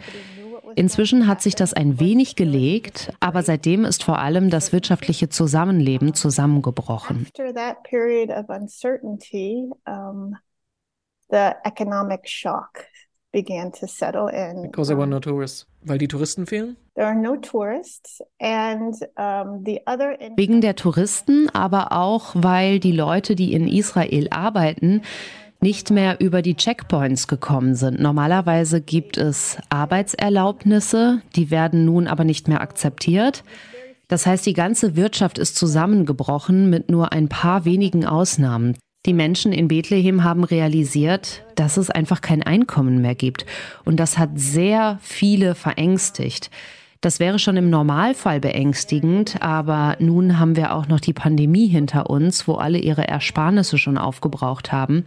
Inzwischen 0.76 1.26
hat 1.26 1.42
sich 1.42 1.54
das 1.54 1.74
ein 1.74 2.00
wenig 2.00 2.36
gelegt, 2.36 3.12
aber 3.20 3.42
seitdem 3.42 3.84
ist 3.84 4.04
vor 4.04 4.18
allem 4.18 4.50
das 4.50 4.72
wirtschaftliche 4.72 5.28
Zusammenleben 5.28 6.14
zusammengebrochen. 6.14 7.26
After 7.26 7.54
that 7.54 7.82
period 7.84 8.30
of 8.30 8.48
uncertainty, 8.48 9.70
um, 9.86 10.36
the 11.30 11.52
economic 11.64 12.28
shock 12.28 12.86
began 13.32 13.72
to 13.72 13.86
settle 13.86 14.28
in. 14.28 14.62
Because 14.62 14.88
there 14.88 14.98
were 14.98 15.06
no 15.06 15.18
tourists. 15.18 15.66
Weil 15.82 15.98
die 15.98 16.08
Touristen 16.08 16.46
fehlen? 16.46 16.76
There 16.94 17.06
are 17.06 17.14
no 17.14 17.36
tourists 17.36 18.22
and 18.38 18.94
um, 19.16 19.64
the 19.64 19.80
other. 19.86 20.16
Wegen 20.36 20.60
der 20.60 20.76
Touristen, 20.76 21.48
aber 21.52 21.92
auch 21.92 22.34
weil 22.34 22.78
die 22.78 22.92
Leute, 22.92 23.34
die 23.34 23.52
in 23.52 23.66
Israel 23.66 24.28
arbeiten, 24.30 25.02
nicht 25.62 25.90
mehr 25.90 26.20
über 26.20 26.42
die 26.42 26.56
Checkpoints 26.56 27.28
gekommen 27.28 27.74
sind. 27.76 28.00
Normalerweise 28.00 28.80
gibt 28.80 29.16
es 29.16 29.58
Arbeitserlaubnisse, 29.70 31.22
die 31.36 31.50
werden 31.50 31.84
nun 31.84 32.08
aber 32.08 32.24
nicht 32.24 32.48
mehr 32.48 32.60
akzeptiert. 32.60 33.44
Das 34.08 34.26
heißt, 34.26 34.44
die 34.44 34.52
ganze 34.52 34.96
Wirtschaft 34.96 35.38
ist 35.38 35.56
zusammengebrochen 35.56 36.68
mit 36.68 36.90
nur 36.90 37.12
ein 37.12 37.28
paar 37.28 37.64
wenigen 37.64 38.04
Ausnahmen. 38.04 38.76
Die 39.06 39.14
Menschen 39.14 39.52
in 39.52 39.68
Bethlehem 39.68 40.22
haben 40.22 40.44
realisiert, 40.44 41.44
dass 41.54 41.76
es 41.76 41.90
einfach 41.90 42.20
kein 42.20 42.42
Einkommen 42.42 43.00
mehr 43.00 43.14
gibt. 43.14 43.46
Und 43.84 43.98
das 43.98 44.18
hat 44.18 44.30
sehr 44.34 44.98
viele 45.00 45.54
verängstigt. 45.54 46.50
Das 47.00 47.18
wäre 47.18 47.40
schon 47.40 47.56
im 47.56 47.68
Normalfall 47.68 48.38
beängstigend, 48.38 49.42
aber 49.42 49.96
nun 49.98 50.38
haben 50.38 50.54
wir 50.54 50.72
auch 50.72 50.86
noch 50.86 51.00
die 51.00 51.12
Pandemie 51.12 51.66
hinter 51.66 52.08
uns, 52.08 52.46
wo 52.46 52.54
alle 52.54 52.78
ihre 52.78 53.08
Ersparnisse 53.08 53.76
schon 53.76 53.98
aufgebraucht 53.98 54.70
haben. 54.70 55.04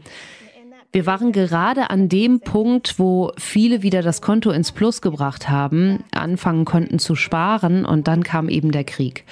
Wir 0.95 1.05
waren 1.05 1.33
gerade 1.33 1.89
an 1.89 2.07
dem 2.07 2.39
Punkt, 2.39 2.99
wo 2.99 3.33
viele 3.37 3.81
wieder 3.81 4.01
das 4.01 4.21
Konto 4.21 4.51
ins 4.51 4.71
Plus 4.71 5.01
gebracht 5.01 5.49
haben, 5.49 6.05
anfangen 6.11 6.63
konnten 6.63 6.99
zu 6.99 7.15
sparen 7.15 7.83
und 7.83 8.07
dann 8.07 8.23
kam 8.23 8.47
eben 8.47 8.71
der 8.71 8.85
Krieg. 8.85 9.25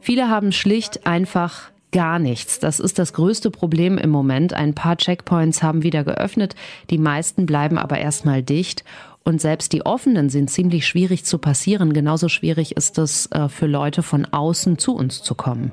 Viele 0.00 0.28
haben 0.28 0.50
schlicht 0.50 1.06
einfach 1.06 1.70
gar 1.92 2.18
nichts. 2.18 2.58
Das 2.58 2.80
ist 2.80 2.98
das 2.98 3.12
größte 3.12 3.52
Problem 3.52 3.96
im 3.96 4.10
Moment. 4.10 4.54
Ein 4.54 4.74
paar 4.74 4.96
Checkpoints 4.96 5.62
haben 5.62 5.84
wieder 5.84 6.02
geöffnet, 6.02 6.56
die 6.90 6.98
meisten 6.98 7.46
bleiben 7.46 7.78
aber 7.78 7.98
erstmal 7.98 8.42
dicht. 8.42 8.82
Und 9.22 9.40
selbst 9.40 9.72
die 9.72 9.86
offenen 9.86 10.30
sind 10.30 10.50
ziemlich 10.50 10.84
schwierig 10.84 11.24
zu 11.24 11.38
passieren. 11.38 11.92
Genauso 11.92 12.28
schwierig 12.28 12.76
ist 12.76 12.98
es 12.98 13.26
äh, 13.26 13.48
für 13.48 13.68
Leute 13.68 14.02
von 14.02 14.24
außen 14.24 14.78
zu 14.78 14.96
uns 14.96 15.22
zu 15.22 15.36
kommen. 15.36 15.70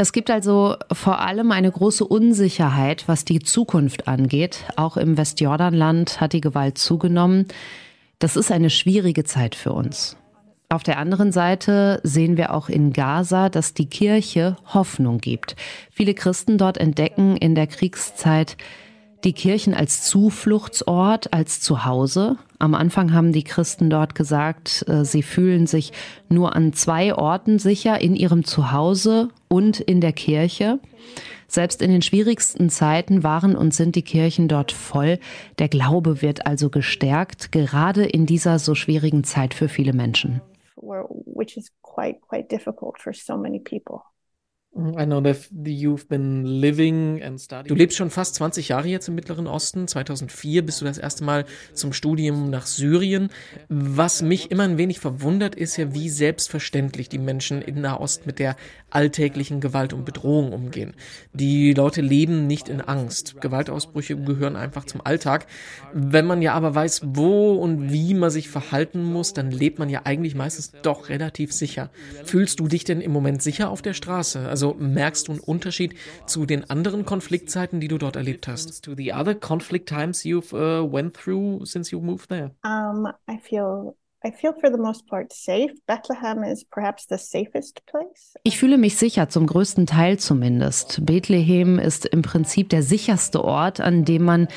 Es 0.00 0.12
gibt 0.12 0.30
also 0.30 0.76
vor 0.90 1.18
allem 1.18 1.52
eine 1.52 1.70
große 1.70 2.06
Unsicherheit, 2.06 3.06
was 3.06 3.26
die 3.26 3.40
Zukunft 3.40 4.08
angeht. 4.08 4.64
Auch 4.76 4.96
im 4.96 5.18
Westjordanland 5.18 6.22
hat 6.22 6.32
die 6.32 6.40
Gewalt 6.40 6.78
zugenommen. 6.78 7.48
Das 8.18 8.34
ist 8.34 8.50
eine 8.50 8.70
schwierige 8.70 9.24
Zeit 9.24 9.54
für 9.54 9.74
uns. 9.74 10.16
Auf 10.70 10.84
der 10.84 10.96
anderen 10.96 11.32
Seite 11.32 12.00
sehen 12.02 12.38
wir 12.38 12.54
auch 12.54 12.70
in 12.70 12.94
Gaza, 12.94 13.50
dass 13.50 13.74
die 13.74 13.90
Kirche 13.90 14.56
Hoffnung 14.72 15.18
gibt. 15.18 15.54
Viele 15.90 16.14
Christen 16.14 16.56
dort 16.56 16.78
entdecken 16.78 17.36
in 17.36 17.54
der 17.54 17.66
Kriegszeit, 17.66 18.56
die 19.24 19.32
Kirchen 19.32 19.74
als 19.74 20.02
Zufluchtsort, 20.02 21.32
als 21.32 21.60
Zuhause. 21.60 22.36
Am 22.58 22.74
Anfang 22.74 23.12
haben 23.12 23.32
die 23.32 23.44
Christen 23.44 23.90
dort 23.90 24.14
gesagt, 24.14 24.84
äh, 24.88 25.04
sie 25.04 25.22
fühlen 25.22 25.66
sich 25.66 25.92
nur 26.28 26.54
an 26.54 26.72
zwei 26.72 27.14
Orten 27.14 27.58
sicher, 27.58 28.00
in 28.00 28.16
ihrem 28.16 28.44
Zuhause 28.44 29.28
und 29.48 29.80
in 29.80 30.00
der 30.00 30.12
Kirche. 30.12 30.78
Selbst 31.48 31.82
in 31.82 31.90
den 31.90 32.02
schwierigsten 32.02 32.70
Zeiten 32.70 33.24
waren 33.24 33.56
und 33.56 33.74
sind 33.74 33.96
die 33.96 34.02
Kirchen 34.02 34.46
dort 34.46 34.70
voll. 34.70 35.18
Der 35.58 35.68
Glaube 35.68 36.22
wird 36.22 36.46
also 36.46 36.70
gestärkt, 36.70 37.50
gerade 37.50 38.04
in 38.04 38.24
dieser 38.24 38.58
so 38.58 38.74
schwierigen 38.74 39.24
Zeit 39.24 39.54
für 39.54 39.68
viele 39.68 39.92
Menschen. 39.92 40.40
Which 40.76 41.56
is 41.56 41.72
quite, 41.82 42.20
quite 42.28 42.48
difficult 42.48 42.98
for 42.98 43.12
so 43.12 43.36
many 43.36 43.58
people. 43.58 44.02
I 44.72 45.04
know 45.04 45.20
that 45.20 45.50
you've 45.50 46.06
been 46.08 46.44
living 46.44 47.20
and 47.24 47.40
studying. 47.40 47.66
Du 47.66 47.74
lebst 47.74 47.98
schon 47.98 48.08
fast 48.08 48.36
20 48.36 48.68
Jahre 48.68 48.86
jetzt 48.86 49.08
im 49.08 49.16
Mittleren 49.16 49.48
Osten. 49.48 49.88
2004 49.88 50.64
bist 50.64 50.80
du 50.80 50.84
das 50.84 50.96
erste 50.96 51.24
Mal 51.24 51.44
zum 51.74 51.92
Studium 51.92 52.50
nach 52.50 52.66
Syrien. 52.66 53.30
Was 53.68 54.22
mich 54.22 54.52
immer 54.52 54.62
ein 54.62 54.78
wenig 54.78 55.00
verwundert, 55.00 55.56
ist 55.56 55.76
ja, 55.76 55.92
wie 55.92 56.08
selbstverständlich 56.08 57.08
die 57.08 57.18
Menschen 57.18 57.62
in 57.62 57.80
Nahost 57.80 58.26
mit 58.26 58.38
der 58.38 58.54
alltäglichen 58.90 59.60
Gewalt 59.60 59.92
und 59.92 60.04
Bedrohung 60.04 60.52
umgehen. 60.52 60.94
Die 61.32 61.74
Leute 61.74 62.00
leben 62.00 62.46
nicht 62.46 62.68
in 62.68 62.80
Angst. 62.80 63.40
Gewaltausbrüche 63.40 64.16
gehören 64.16 64.54
einfach 64.54 64.84
zum 64.84 65.00
Alltag. 65.04 65.46
Wenn 65.92 66.26
man 66.26 66.42
ja 66.42 66.54
aber 66.54 66.76
weiß, 66.76 67.02
wo 67.06 67.54
und 67.54 67.92
wie 67.92 68.14
man 68.14 68.30
sich 68.30 68.48
verhalten 68.48 69.02
muss, 69.02 69.32
dann 69.32 69.50
lebt 69.50 69.80
man 69.80 69.88
ja 69.88 70.02
eigentlich 70.04 70.36
meistens 70.36 70.70
doch 70.82 71.08
relativ 71.08 71.52
sicher. 71.52 71.90
Fühlst 72.24 72.60
du 72.60 72.68
dich 72.68 72.84
denn 72.84 73.00
im 73.00 73.10
Moment 73.10 73.42
sicher 73.42 73.68
auf 73.70 73.82
der 73.82 73.94
Straße? 73.94 74.48
Also 74.48 74.59
also 74.60 74.76
merkst 74.78 75.28
du 75.28 75.32
einen 75.32 75.40
Unterschied 75.40 75.94
zu 76.26 76.44
den 76.44 76.68
anderen 76.68 77.06
Konfliktzeiten, 77.06 77.80
die 77.80 77.88
du 77.88 77.96
dort 77.96 78.16
erlebt 78.16 78.46
hast? 78.46 78.84
To 78.84 78.94
the 78.94 79.14
other 79.14 79.34
conflict 79.34 79.88
times 79.88 80.22
you've 80.24 80.52
uh, 80.52 80.84
went 80.84 81.14
through 81.14 81.64
since 81.64 81.90
you 81.90 82.00
moved 82.00 82.28
there? 82.28 82.50
Um, 82.62 83.08
I 83.26 83.38
feel 83.38 83.96
I 84.22 84.30
feel 84.30 84.52
for 84.60 84.70
the 84.70 84.76
most 84.76 85.06
part 85.06 85.32
safe. 85.32 85.72
Bethlehem 85.86 86.44
is 86.44 86.62
perhaps 86.62 87.06
the 87.08 87.16
safest 87.16 87.80
place. 87.86 88.34
Ich 88.42 88.58
fühle 88.58 88.76
mich 88.76 88.96
sicher, 88.96 89.30
zum 89.30 89.46
größten 89.46 89.86
Teil 89.86 90.18
zumindest. 90.18 91.06
Bethlehem 91.06 91.78
ist 91.78 92.04
im 92.04 92.20
Prinzip 92.20 92.68
der 92.68 92.82
sicherste 92.82 93.42
Ort, 93.42 93.80
an 93.80 94.04
dem 94.04 94.24
man 94.24 94.48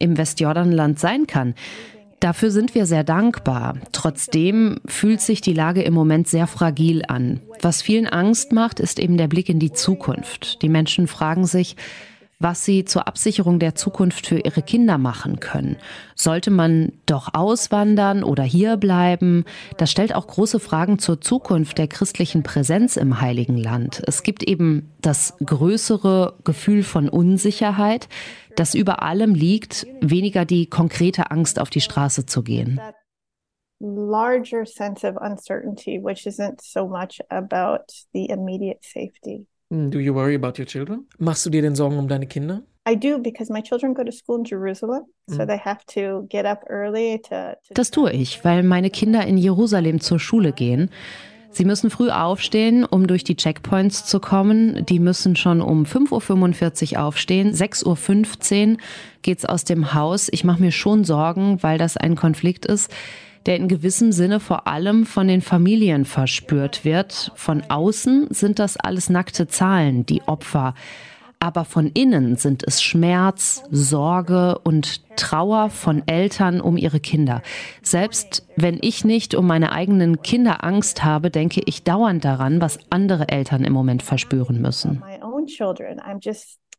im 0.00 0.18
Westjordanland 0.18 0.98
sein 0.98 1.28
kann. 1.28 1.54
Dafür 2.22 2.52
sind 2.52 2.76
wir 2.76 2.86
sehr 2.86 3.02
dankbar. 3.02 3.74
Trotzdem 3.90 4.78
fühlt 4.86 5.20
sich 5.20 5.40
die 5.40 5.54
Lage 5.54 5.82
im 5.82 5.92
Moment 5.92 6.28
sehr 6.28 6.46
fragil 6.46 7.02
an. 7.08 7.40
Was 7.62 7.82
vielen 7.82 8.06
Angst 8.06 8.52
macht, 8.52 8.78
ist 8.78 9.00
eben 9.00 9.16
der 9.16 9.26
Blick 9.26 9.48
in 9.48 9.58
die 9.58 9.72
Zukunft. 9.72 10.62
Die 10.62 10.68
Menschen 10.68 11.08
fragen 11.08 11.46
sich, 11.46 11.74
was 12.38 12.64
sie 12.64 12.84
zur 12.84 13.08
Absicherung 13.08 13.58
der 13.58 13.74
Zukunft 13.74 14.26
für 14.26 14.38
ihre 14.38 14.62
Kinder 14.62 14.98
machen 14.98 15.40
können. 15.40 15.76
Sollte 16.14 16.50
man 16.50 16.92
doch 17.06 17.34
auswandern 17.34 18.22
oder 18.22 18.42
hier 18.42 18.76
bleiben? 18.76 19.44
Das 19.76 19.90
stellt 19.90 20.14
auch 20.14 20.26
große 20.26 20.60
Fragen 20.60 21.00
zur 21.00 21.20
Zukunft 21.20 21.78
der 21.78 21.88
christlichen 21.88 22.44
Präsenz 22.44 22.96
im 22.96 23.20
Heiligen 23.20 23.56
Land. 23.56 24.02
Es 24.06 24.22
gibt 24.22 24.42
eben 24.42 24.90
das 25.00 25.34
größere 25.44 26.34
Gefühl 26.44 26.82
von 26.82 27.08
Unsicherheit, 27.08 28.08
das 28.56 28.74
über 28.74 29.02
allem 29.02 29.34
liegt, 29.34 29.86
weniger 30.00 30.44
die 30.44 30.66
konkrete 30.66 31.30
Angst 31.30 31.60
auf 31.60 31.70
die 31.70 31.80
Straße 31.80 32.26
zu 32.26 32.42
gehen. 32.42 32.80
Larger 33.80 34.64
sense 34.64 35.04
of 35.04 35.16
uncertainty, 35.20 35.98
which 36.00 36.24
isn't 36.26 36.60
so 36.60 36.86
much 36.86 37.20
about 37.30 37.84
the 38.12 38.26
immediate 38.26 38.78
safety. 38.82 39.46
Do 39.70 39.98
you 39.98 40.14
worry 40.14 40.34
about 40.36 40.58
your 40.58 40.66
children? 40.66 41.08
Machst 41.18 41.46
du 41.46 41.50
dir 41.50 41.62
denn 41.62 41.74
Sorgen 41.74 41.98
um 41.98 42.06
deine 42.06 42.26
Kinder? 42.26 42.62
I 42.88 42.94
do 42.96 43.18
because 43.18 43.50
my 43.50 43.62
children 43.62 43.94
go 43.94 44.02
to 44.04 44.12
school 44.12 44.38
in 44.38 44.44
Jerusalem, 44.44 45.04
so 45.28 45.46
they 45.46 45.56
have 45.56 45.84
to 45.94 46.26
get 46.28 46.44
up 46.44 46.64
early 46.68 47.20
to, 47.22 47.56
to 47.68 47.74
Das 47.74 47.90
tue 47.90 48.10
ich, 48.12 48.44
weil 48.44 48.64
meine 48.64 48.90
Kinder 48.90 49.24
in 49.24 49.38
Jerusalem 49.38 50.00
zur 50.00 50.18
Schule 50.18 50.52
gehen. 50.52 50.90
Sie 51.52 51.66
müssen 51.66 51.90
früh 51.90 52.08
aufstehen, 52.08 52.84
um 52.84 53.06
durch 53.06 53.24
die 53.24 53.36
Checkpoints 53.36 54.06
zu 54.06 54.20
kommen. 54.20 54.86
Die 54.86 54.98
müssen 54.98 55.36
schon 55.36 55.60
um 55.60 55.84
5.45 55.84 56.94
Uhr 56.94 57.02
aufstehen. 57.04 57.52
6.15 57.52 58.72
Uhr 58.72 58.76
geht's 59.20 59.44
aus 59.44 59.64
dem 59.64 59.92
Haus. 59.92 60.28
Ich 60.32 60.44
mache 60.44 60.62
mir 60.62 60.72
schon 60.72 61.04
Sorgen, 61.04 61.62
weil 61.62 61.76
das 61.76 61.98
ein 61.98 62.16
Konflikt 62.16 62.64
ist, 62.64 62.90
der 63.44 63.56
in 63.56 63.68
gewissem 63.68 64.12
Sinne 64.12 64.40
vor 64.40 64.66
allem 64.66 65.04
von 65.04 65.28
den 65.28 65.42
Familien 65.42 66.06
verspürt 66.06 66.86
wird. 66.86 67.32
Von 67.34 67.62
außen 67.68 68.28
sind 68.30 68.58
das 68.58 68.78
alles 68.78 69.10
nackte 69.10 69.46
Zahlen, 69.46 70.06
die 70.06 70.22
Opfer. 70.22 70.74
Aber 71.42 71.64
von 71.64 71.88
innen 71.88 72.36
sind 72.36 72.62
es 72.64 72.80
Schmerz, 72.80 73.64
Sorge 73.68 74.60
und 74.62 75.02
Trauer 75.16 75.70
von 75.70 76.06
Eltern 76.06 76.60
um 76.60 76.76
ihre 76.76 77.00
Kinder. 77.00 77.42
Selbst 77.82 78.46
wenn 78.54 78.78
ich 78.80 79.04
nicht 79.04 79.34
um 79.34 79.44
meine 79.48 79.72
eigenen 79.72 80.22
Kinder 80.22 80.62
Angst 80.62 81.02
habe, 81.02 81.30
denke 81.30 81.60
ich 81.66 81.82
dauernd 81.82 82.24
daran, 82.24 82.60
was 82.60 82.78
andere 82.90 83.28
Eltern 83.28 83.64
im 83.64 83.72
Moment 83.72 84.04
verspüren 84.04 84.60
müssen. 84.60 85.02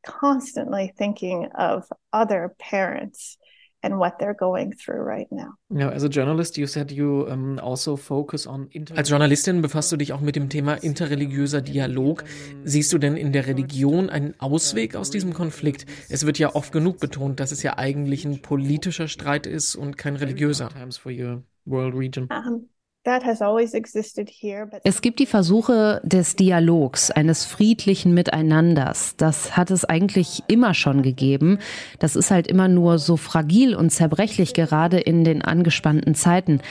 constantly 0.06 0.94
thinking 0.98 1.48
of 1.58 1.90
other 2.12 2.54
parents 2.60 3.38
and 3.84 4.00
what 4.00 4.18
they're 4.18 4.36
going 4.36 4.74
through 4.74 5.06
right 5.06 5.32
now. 5.32 5.54
Ja, 5.70 5.90
as 5.90 6.04
a 6.04 6.08
journalist, 6.10 6.58
you 6.58 6.66
said 6.66 6.92
you 6.92 7.28
um, 7.30 7.60
also 7.60 7.96
focus 7.98 8.48
on 8.48 8.70
Als 8.96 9.10
Journalistin 9.10 9.62
befasst 9.62 9.92
du 9.92 9.98
dich 9.98 10.14
auch 10.14 10.22
mit 10.22 10.36
dem 10.36 10.50
Thema 10.50 10.76
interreligiöser 10.76 11.62
Dialog. 11.62 12.24
Siehst 12.64 12.92
du 12.94 12.98
denn 12.98 13.18
in 13.18 13.32
der 13.34 13.46
Religion 13.48 14.10
einen 14.10 14.34
Ausweg 14.40 14.96
aus 14.96 15.12
diesem 15.12 15.34
Konflikt? 15.34 15.86
Es 16.10 16.26
wird 16.26 16.40
ja 16.40 16.56
oft 16.56 16.72
genug 16.72 17.00
betont, 17.00 17.40
dass 17.40 17.52
es 17.52 17.62
ja 17.62 17.78
eigentlich 17.78 18.26
ein 18.26 18.42
politischer 18.42 19.08
Streit 19.08 19.46
ist 19.46 19.76
und 19.76 19.98
kein 19.98 20.16
religiöser. 20.16 20.70
Times 20.70 20.98
for 20.98 21.12
your 21.12 21.44
world 21.66 21.94
region. 21.96 22.30
Um, 22.32 22.70
es 24.84 25.02
gibt 25.02 25.20
die 25.20 25.26
Versuche 25.26 26.02
des 26.04 26.36
Dialogs, 26.38 27.12
eines 27.12 27.46
friedlichen 27.46 28.14
Miteinanders. 28.14 29.16
Das 29.18 29.58
hat 29.58 29.72
es 29.72 29.84
eigentlich 29.84 30.44
immer 30.48 30.74
schon 30.74 31.02
gegeben. 31.02 31.60
Das 32.00 32.16
ist 32.16 32.32
halt 32.32 32.48
immer 32.48 32.70
nur 32.70 33.00
so 33.00 33.18
fragil 33.18 33.76
und 33.76 33.90
zerbrechlich, 33.90 34.54
gerade 34.54 35.00
in 35.00 35.26
den 35.26 35.42
angespannten 35.42 36.16
Zeiten. 36.16 36.62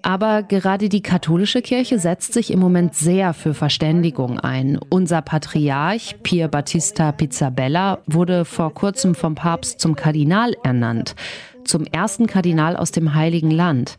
Aber 0.00 0.44
gerade 0.44 0.88
die 0.88 1.02
katholische 1.02 1.62
Kirche 1.62 1.98
setzt 1.98 2.32
sich 2.32 2.52
im 2.52 2.60
Moment 2.60 2.94
sehr 2.94 3.34
für 3.34 3.54
Verständigung 3.54 4.38
ein. 4.38 4.78
Unser 4.88 5.20
Patriarch 5.20 6.22
Pier 6.22 6.48
Battista 6.48 7.12
Pizzabella 7.12 7.98
wurde 8.06 8.44
vor 8.44 8.72
kurzem 8.72 9.14
vom 9.14 9.34
Papst 9.34 9.80
zum 9.80 9.96
Kardinal 9.96 10.54
ernannt, 10.62 11.16
zum 11.64 11.84
ersten 11.84 12.26
Kardinal 12.28 12.76
aus 12.76 12.92
dem 12.92 13.14
Heiligen 13.14 13.50
Land. 13.50 13.98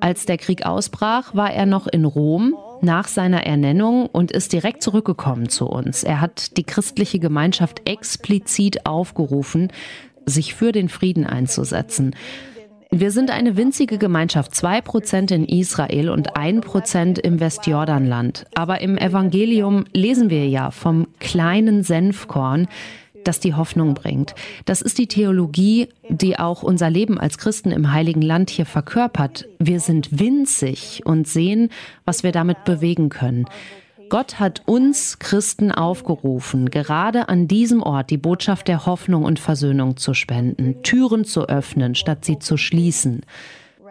Als 0.00 0.26
der 0.26 0.38
Krieg 0.38 0.66
ausbrach, 0.66 1.34
war 1.34 1.52
er 1.52 1.66
noch 1.66 1.86
in 1.86 2.04
Rom 2.04 2.54
nach 2.80 3.08
seiner 3.08 3.46
Ernennung 3.46 4.06
und 4.06 4.30
ist 4.30 4.52
direkt 4.52 4.82
zurückgekommen 4.82 5.48
zu 5.48 5.66
uns. 5.66 6.04
Er 6.04 6.20
hat 6.20 6.56
die 6.56 6.64
christliche 6.64 7.18
Gemeinschaft 7.18 7.88
explizit 7.88 8.86
aufgerufen, 8.86 9.72
sich 10.26 10.54
für 10.54 10.72
den 10.72 10.88
Frieden 10.88 11.26
einzusetzen. 11.26 12.14
Wir 12.90 13.10
sind 13.10 13.30
eine 13.30 13.56
winzige 13.56 13.98
Gemeinschaft, 13.98 14.54
zwei 14.54 14.80
Prozent 14.80 15.32
in 15.32 15.44
Israel 15.44 16.10
und 16.10 16.36
ein 16.36 16.60
Prozent 16.60 17.18
im 17.18 17.40
Westjordanland. 17.40 18.46
Aber 18.54 18.82
im 18.82 18.96
Evangelium 18.96 19.84
lesen 19.92 20.30
wir 20.30 20.46
ja 20.48 20.70
vom 20.70 21.08
kleinen 21.18 21.82
Senfkorn, 21.82 22.68
das 23.24 23.40
die 23.40 23.54
Hoffnung 23.54 23.94
bringt. 23.94 24.34
Das 24.64 24.82
ist 24.82 24.98
die 24.98 25.06
Theologie, 25.06 25.88
die 26.08 26.38
auch 26.38 26.62
unser 26.62 26.90
Leben 26.90 27.18
als 27.18 27.38
Christen 27.38 27.70
im 27.70 27.92
Heiligen 27.92 28.22
Land 28.22 28.50
hier 28.50 28.66
verkörpert. 28.66 29.46
Wir 29.58 29.80
sind 29.80 30.18
winzig 30.18 31.02
und 31.04 31.26
sehen, 31.26 31.70
was 32.04 32.22
wir 32.22 32.32
damit 32.32 32.64
bewegen 32.64 33.08
können. 33.08 33.46
Gott 34.10 34.38
hat 34.38 34.62
uns 34.66 35.18
Christen 35.18 35.72
aufgerufen, 35.72 36.70
gerade 36.70 37.28
an 37.28 37.48
diesem 37.48 37.82
Ort 37.82 38.10
die 38.10 38.18
Botschaft 38.18 38.68
der 38.68 38.86
Hoffnung 38.86 39.24
und 39.24 39.40
Versöhnung 39.40 39.96
zu 39.96 40.14
spenden, 40.14 40.82
Türen 40.82 41.24
zu 41.24 41.48
öffnen, 41.48 41.94
statt 41.94 42.24
sie 42.24 42.38
zu 42.38 42.56
schließen. 42.56 43.22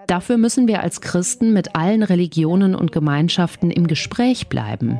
Dafür 0.07 0.37
müssen 0.37 0.67
wir 0.67 0.81
als 0.81 1.01
Christen 1.01 1.53
mit 1.53 1.75
allen 1.75 2.03
Religionen 2.03 2.75
und 2.75 2.91
Gemeinschaften 2.91 3.71
im 3.71 3.87
Gespräch 3.87 4.47
bleiben. 4.47 4.99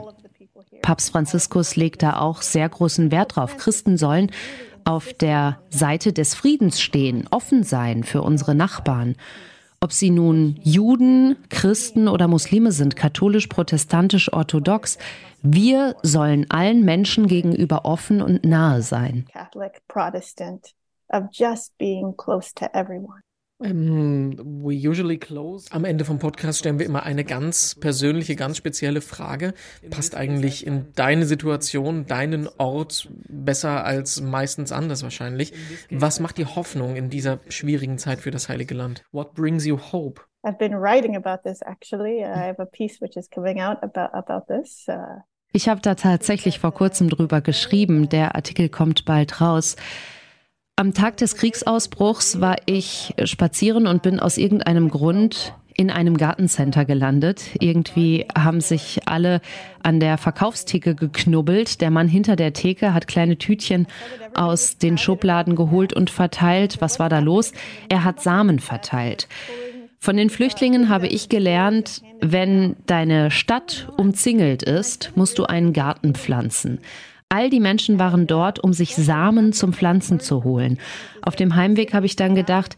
Papst 0.84 1.12
Franziskus 1.12 1.76
legt 1.76 2.04
da 2.04 2.20
auch 2.20 2.44
sehr 2.44 2.70
großen 2.70 3.10
Wert 3.10 3.36
drauf. 3.36 3.58
Christen 3.58 3.98
sollen 3.98 4.30
auf 4.86 5.14
der 5.14 5.60
Seite 5.70 6.14
des 6.14 6.36
Friedens 6.36 6.80
stehen, 6.80 7.28
offen 7.32 7.64
sein 7.64 8.04
für 8.04 8.22
unsere 8.22 8.54
Nachbarn. 8.54 9.16
Ob 9.80 9.92
sie 9.92 10.12
nun 10.12 10.60
Juden, 10.62 11.38
Christen 11.50 12.08
oder 12.08 12.28
Muslime 12.28 12.72
sind, 12.72 12.96
katholisch, 12.96 13.48
protestantisch, 13.48 14.32
orthodox, 14.32 14.98
wir 15.42 15.96
sollen 16.04 16.46
allen 16.52 16.86
Menschen 16.86 17.28
gegenüber 17.28 17.86
offen 17.86 18.22
und 18.22 18.46
nahe 18.46 18.82
sein. 18.82 19.26
Catholic, 19.32 19.82
Protestant, 19.88 20.74
of 21.10 21.24
just 21.32 21.78
being 21.78 22.16
close 22.16 22.54
to 22.54 22.66
everyone. 22.74 23.22
Um, 23.64 24.36
we 24.64 24.74
usually 24.76 25.18
close. 25.18 25.72
Am 25.72 25.86
Ende 25.86 26.04
vom 26.04 26.20
Podcast 26.20 26.60
stellen 26.60 26.80
wir 26.80 26.86
immer 26.86 27.04
eine 27.04 27.24
ganz 27.24 27.76
persönliche, 27.76 28.36
ganz 28.36 28.58
spezielle 28.58 29.00
Frage. 29.00 29.54
Passt 29.90 30.16
eigentlich 30.16 30.68
in 30.68 30.88
deine 30.96 31.26
Situation, 31.26 32.06
deinen 32.06 32.50
Ort 32.58 33.08
besser 33.30 33.86
als 33.86 34.20
meistens 34.22 34.74
anders 34.74 35.04
wahrscheinlich. 35.04 35.54
Was 35.90 36.20
macht 36.20 36.38
dir 36.38 36.56
Hoffnung 36.56 36.98
in 36.98 37.10
dieser 37.10 37.40
schwierigen 37.48 37.98
Zeit 37.98 38.20
für 38.20 38.32
das 38.32 38.50
Heilige 38.50 38.74
Land? 38.74 39.06
What 39.12 39.34
brings 39.34 39.66
you 39.66 39.80
hope? 39.80 40.22
I've 40.46 40.58
been 40.58 40.74
writing 40.74 41.16
about 41.16 41.50
this 41.50 41.62
actually. 41.62 42.20
I 42.20 42.50
have 42.50 42.62
a 42.62 42.66
piece 42.66 43.00
which 43.00 43.16
is 43.16 43.30
coming 43.30 43.62
out 43.62 43.82
about, 43.82 44.14
about 44.14 44.54
this. 44.54 44.86
Uh, 44.90 45.22
ich 45.54 45.70
habe 45.70 45.80
da 45.80 45.96
tatsächlich 45.96 46.60
vor 46.60 46.74
kurzem 46.74 47.10
drüber 47.10 47.40
geschrieben. 47.40 48.10
Der 48.10 48.36
Artikel 48.36 48.68
kommt 48.70 49.06
bald 49.06 49.40
raus. 49.40 49.78
Am 50.76 50.96
Tag 50.96 51.18
des 51.18 51.36
Kriegsausbruchs 51.36 52.42
war 52.42 52.56
ich 52.66 53.14
spazieren 53.26 53.86
und 53.86 54.02
bin 54.02 54.20
aus 54.20 54.40
irgendeinem 54.40 54.90
Grund 54.90 55.54
in 55.78 55.92
einem 55.92 56.18
Gartencenter 56.18 56.84
gelandet. 56.84 57.44
Irgendwie 57.60 58.26
haben 58.36 58.60
sich 58.60 59.02
alle 59.06 59.42
an 59.84 60.00
der 60.00 60.18
Verkaufstheke 60.18 60.96
geknubbelt. 60.96 61.80
Der 61.80 61.92
Mann 61.92 62.08
hinter 62.08 62.36
der 62.36 62.54
Theke 62.54 62.92
hat 62.96 63.06
kleine 63.06 63.38
Tütchen 63.38 63.86
aus 64.34 64.80
den 64.80 64.98
Schubladen 64.98 65.56
geholt 65.56 65.94
und 65.94 66.10
verteilt. 66.10 66.78
Was 66.80 66.98
war 66.98 67.10
da 67.10 67.20
los? 67.20 67.54
Er 67.88 68.04
hat 68.04 68.20
Samen 68.20 68.58
verteilt. 68.58 69.28
Von 70.00 70.18
den 70.18 70.32
Flüchtlingen 70.32 70.90
habe 70.90 71.06
ich 71.06 71.30
gelernt, 71.30 72.02
wenn 72.20 72.76
deine 72.88 73.30
Stadt 73.30 73.90
umzingelt 73.96 74.64
ist, 74.64 75.12
musst 75.16 75.38
du 75.38 75.46
einen 75.46 75.72
Garten 75.72 76.16
pflanzen. 76.16 76.80
All 77.34 77.50
die 77.50 77.60
Menschen 77.60 77.98
waren 77.98 78.28
dort, 78.28 78.60
um 78.60 78.74
sich 78.74 78.96
Samen 78.96 79.54
zum 79.54 79.74
Pflanzen 79.74 80.20
zu 80.20 80.44
holen. 80.44 80.78
Auf 81.24 81.36
dem 81.36 81.56
Heimweg 81.56 81.92
habe 81.96 82.06
ich 82.06 82.16
dann 82.16 82.36
gedacht, 82.36 82.78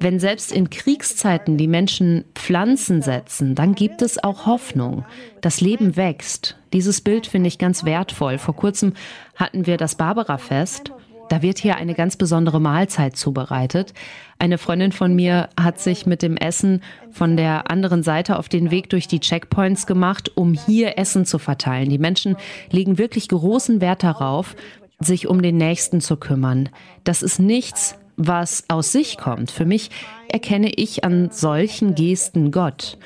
wenn 0.00 0.18
selbst 0.18 0.52
in 0.52 0.70
Kriegszeiten 0.70 1.58
die 1.58 1.68
Menschen 1.68 2.24
Pflanzen 2.34 3.02
setzen, 3.02 3.54
dann 3.54 3.74
gibt 3.74 4.00
es 4.00 4.16
auch 4.24 4.46
Hoffnung. 4.46 5.04
Das 5.42 5.60
Leben 5.60 5.96
wächst. 5.96 6.56
Dieses 6.72 7.02
Bild 7.02 7.26
finde 7.26 7.48
ich 7.48 7.58
ganz 7.58 7.84
wertvoll. 7.84 8.38
Vor 8.38 8.56
kurzem 8.56 8.94
hatten 9.36 9.66
wir 9.66 9.76
das 9.76 9.96
Barbara-Fest 9.96 10.92
da 11.30 11.42
wird 11.42 11.58
hier 11.58 11.76
eine 11.76 11.94
ganz 11.94 12.16
besondere 12.16 12.60
Mahlzeit 12.60 13.16
zubereitet. 13.16 13.94
Eine 14.40 14.58
Freundin 14.58 14.90
von 14.90 15.14
mir 15.14 15.48
hat 15.58 15.78
sich 15.78 16.04
mit 16.04 16.22
dem 16.22 16.36
Essen 16.36 16.82
von 17.12 17.36
der 17.36 17.70
anderen 17.70 18.02
Seite 18.02 18.36
auf 18.36 18.48
den 18.48 18.72
Weg 18.72 18.90
durch 18.90 19.06
die 19.06 19.20
Checkpoints 19.20 19.86
gemacht, 19.86 20.32
um 20.34 20.54
hier 20.54 20.98
Essen 20.98 21.24
zu 21.24 21.38
verteilen. 21.38 21.88
Die 21.88 21.98
Menschen 21.98 22.36
legen 22.72 22.98
wirklich 22.98 23.28
großen 23.28 23.80
Wert 23.80 24.02
darauf, 24.02 24.56
sich 24.98 25.28
um 25.28 25.40
den 25.40 25.56
Nächsten 25.56 26.00
zu 26.00 26.16
kümmern. 26.16 26.68
Das 27.04 27.22
ist 27.22 27.38
nichts, 27.38 27.96
was 28.16 28.64
aus 28.66 28.90
sich 28.90 29.16
kommt. 29.16 29.52
Für 29.52 29.64
mich 29.64 29.90
erkenne 30.28 30.72
ich 30.74 31.04
an 31.04 31.30
solchen 31.30 31.94
Gesten 31.94 32.50
Gott. 32.50 32.98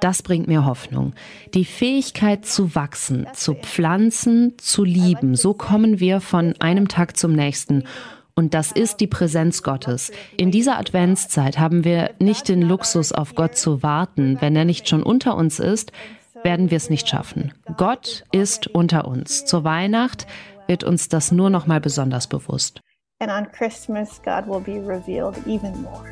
Das 0.00 0.22
bringt 0.22 0.48
mir 0.48 0.64
Hoffnung. 0.64 1.12
Die 1.52 1.66
Fähigkeit 1.66 2.46
zu 2.46 2.74
wachsen, 2.74 3.26
zu 3.34 3.54
pflanzen, 3.54 4.54
zu 4.58 4.82
lieben. 4.82 5.36
So 5.36 5.52
kommen 5.52 6.00
wir 6.00 6.20
von 6.20 6.54
einem 6.58 6.88
Tag 6.88 7.18
zum 7.18 7.32
nächsten. 7.32 7.84
Und 8.34 8.54
das 8.54 8.72
ist 8.72 9.00
die 9.00 9.06
Präsenz 9.06 9.62
Gottes. 9.62 10.10
In 10.38 10.50
dieser 10.50 10.78
Adventszeit 10.78 11.58
haben 11.58 11.84
wir 11.84 12.12
nicht 12.18 12.48
den 12.48 12.62
Luxus, 12.62 13.12
auf 13.12 13.34
Gott 13.34 13.56
zu 13.56 13.82
warten. 13.82 14.38
Wenn 14.40 14.56
er 14.56 14.64
nicht 14.64 14.88
schon 14.88 15.02
unter 15.02 15.36
uns 15.36 15.58
ist, 15.58 15.92
werden 16.42 16.70
wir 16.70 16.78
es 16.78 16.88
nicht 16.88 17.06
schaffen. 17.06 17.52
Gott 17.76 18.24
ist 18.32 18.68
unter 18.68 19.06
uns. 19.06 19.44
Zur 19.44 19.64
Weihnacht 19.64 20.26
wird 20.66 20.84
uns 20.84 21.08
das 21.10 21.32
nur 21.32 21.50
noch 21.50 21.66
mal 21.66 21.80
besonders 21.80 22.26
bewusst. 22.26 22.80
And 23.18 23.30
on 23.30 23.52
Christmas 23.52 24.22
God 24.22 24.46
will 24.46 24.60
be 24.60 24.80
revealed 24.80 25.36
even 25.46 25.82
more. 25.82 26.10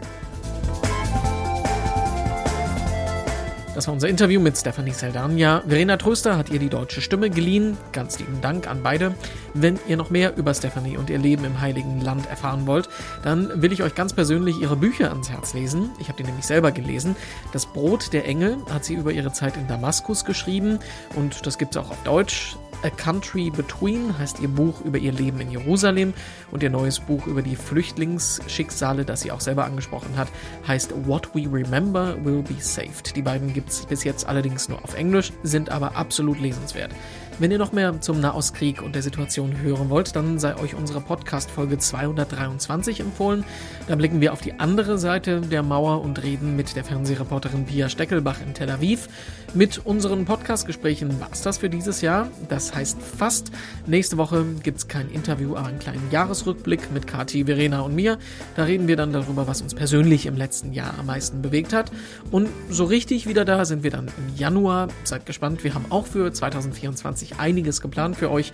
Das 3.78 3.86
war 3.86 3.94
unser 3.94 4.08
Interview 4.08 4.40
mit 4.40 4.58
Stephanie 4.58 4.90
Saldania. 4.90 5.62
Verena 5.64 5.96
Tröster 5.96 6.36
hat 6.36 6.50
ihr 6.50 6.58
die 6.58 6.68
deutsche 6.68 7.00
Stimme 7.00 7.30
geliehen. 7.30 7.76
Ganz 7.92 8.18
lieben 8.18 8.40
Dank 8.40 8.66
an 8.66 8.82
beide. 8.82 9.14
Wenn 9.54 9.78
ihr 9.86 9.96
noch 9.96 10.10
mehr 10.10 10.36
über 10.36 10.52
Stephanie 10.52 10.96
und 10.96 11.10
ihr 11.10 11.18
Leben 11.18 11.44
im 11.44 11.60
Heiligen 11.60 12.00
Land 12.00 12.28
erfahren 12.28 12.66
wollt, 12.66 12.88
dann 13.22 13.62
will 13.62 13.72
ich 13.72 13.84
euch 13.84 13.94
ganz 13.94 14.14
persönlich 14.14 14.60
ihre 14.60 14.74
Bücher 14.74 15.10
ans 15.10 15.30
Herz 15.30 15.54
lesen. 15.54 15.92
Ich 16.00 16.08
habe 16.08 16.16
die 16.16 16.24
nämlich 16.24 16.44
selber 16.44 16.72
gelesen. 16.72 17.14
Das 17.52 17.66
Brot 17.66 18.12
der 18.12 18.26
Engel 18.26 18.56
hat 18.68 18.84
sie 18.84 18.94
über 18.94 19.12
ihre 19.12 19.32
Zeit 19.32 19.56
in 19.56 19.68
Damaskus 19.68 20.24
geschrieben 20.24 20.80
und 21.14 21.46
das 21.46 21.56
gibt 21.56 21.76
es 21.76 21.80
auch 21.80 21.90
auf 21.92 22.02
Deutsch. 22.02 22.56
A 22.82 22.90
Country 22.90 23.50
Between 23.50 24.16
heißt 24.16 24.38
ihr 24.38 24.48
Buch 24.48 24.82
über 24.82 24.98
ihr 24.98 25.10
Leben 25.10 25.40
in 25.40 25.50
Jerusalem 25.50 26.14
und 26.52 26.62
ihr 26.62 26.70
neues 26.70 27.00
Buch 27.00 27.26
über 27.26 27.42
die 27.42 27.56
Flüchtlingsschicksale, 27.56 29.04
das 29.04 29.22
sie 29.22 29.32
auch 29.32 29.40
selber 29.40 29.64
angesprochen 29.64 30.16
hat, 30.16 30.28
heißt 30.66 30.92
What 31.06 31.34
We 31.34 31.52
Remember 31.52 32.16
Will 32.24 32.42
Be 32.42 32.54
Saved. 32.60 33.16
Die 33.16 33.22
beiden 33.22 33.52
gibt 33.52 33.70
es 33.70 33.84
bis 33.86 34.04
jetzt 34.04 34.28
allerdings 34.28 34.68
nur 34.68 34.82
auf 34.84 34.94
Englisch, 34.94 35.32
sind 35.42 35.70
aber 35.70 35.96
absolut 35.96 36.38
lesenswert. 36.38 36.92
Wenn 37.40 37.52
ihr 37.52 37.58
noch 37.58 37.70
mehr 37.70 38.00
zum 38.00 38.18
Nahostkrieg 38.18 38.82
und 38.82 38.96
der 38.96 39.02
Situation 39.02 39.60
hören 39.60 39.90
wollt, 39.90 40.16
dann 40.16 40.40
sei 40.40 40.56
euch 40.56 40.74
unsere 40.74 41.00
Podcast-Folge 41.00 41.78
223 41.78 42.98
empfohlen. 42.98 43.44
Da 43.86 43.94
blicken 43.94 44.20
wir 44.20 44.32
auf 44.32 44.40
die 44.40 44.58
andere 44.58 44.98
Seite 44.98 45.40
der 45.40 45.62
Mauer 45.62 46.02
und 46.02 46.20
reden 46.20 46.56
mit 46.56 46.74
der 46.74 46.82
Fernsehreporterin 46.82 47.64
Pia 47.64 47.88
Steckelbach 47.88 48.40
in 48.44 48.54
Tel 48.54 48.68
Aviv. 48.70 49.08
Mit 49.54 49.86
unseren 49.86 50.24
Podcast-Gesprächen 50.24 51.20
war 51.20 51.28
es 51.30 51.42
das 51.42 51.58
für 51.58 51.70
dieses 51.70 52.00
Jahr. 52.00 52.28
Das 52.48 52.74
heißt 52.74 53.00
fast. 53.00 53.52
Nächste 53.86 54.16
Woche 54.16 54.44
gibt 54.64 54.78
es 54.78 54.88
kein 54.88 55.08
Interview, 55.08 55.54
aber 55.54 55.68
einen 55.68 55.78
kleinen 55.78 56.10
Jahresrückblick 56.10 56.92
mit 56.92 57.06
Kati, 57.06 57.44
Verena 57.44 57.82
und 57.82 57.94
mir. 57.94 58.18
Da 58.56 58.64
reden 58.64 58.88
wir 58.88 58.96
dann 58.96 59.12
darüber, 59.12 59.46
was 59.46 59.62
uns 59.62 59.74
persönlich 59.74 60.26
im 60.26 60.36
letzten 60.36 60.72
Jahr 60.72 60.98
am 60.98 61.06
meisten 61.06 61.40
bewegt 61.40 61.72
hat. 61.72 61.92
Und 62.32 62.48
so 62.68 62.82
richtig 62.84 63.28
wieder 63.28 63.44
da 63.44 63.64
sind 63.64 63.84
wir 63.84 63.92
dann 63.92 64.08
im 64.08 64.36
Januar. 64.36 64.88
Seid 65.04 65.24
gespannt, 65.24 65.62
wir 65.62 65.74
haben 65.74 65.86
auch 65.90 66.06
für 66.06 66.32
2024 66.32 67.27
wirklich 67.28 67.38
einiges 67.38 67.80
geplant 67.80 68.16
für 68.16 68.30
euch. 68.30 68.52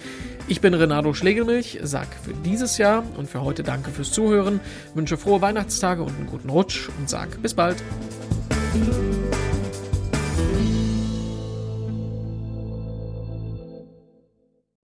Ich 0.48 0.60
bin 0.60 0.74
Renato 0.74 1.14
Schlegelmilch, 1.14 1.80
sag 1.82 2.08
für 2.14 2.32
dieses 2.44 2.78
Jahr 2.78 3.04
und 3.16 3.28
für 3.28 3.42
heute 3.42 3.62
danke 3.62 3.90
fürs 3.90 4.12
Zuhören, 4.12 4.60
wünsche 4.94 5.16
frohe 5.16 5.40
Weihnachtstage 5.40 6.02
und 6.02 6.14
einen 6.16 6.26
guten 6.26 6.50
Rutsch 6.50 6.88
und 6.98 7.08
sag 7.08 7.40
bis 7.42 7.54
bald. 7.54 7.76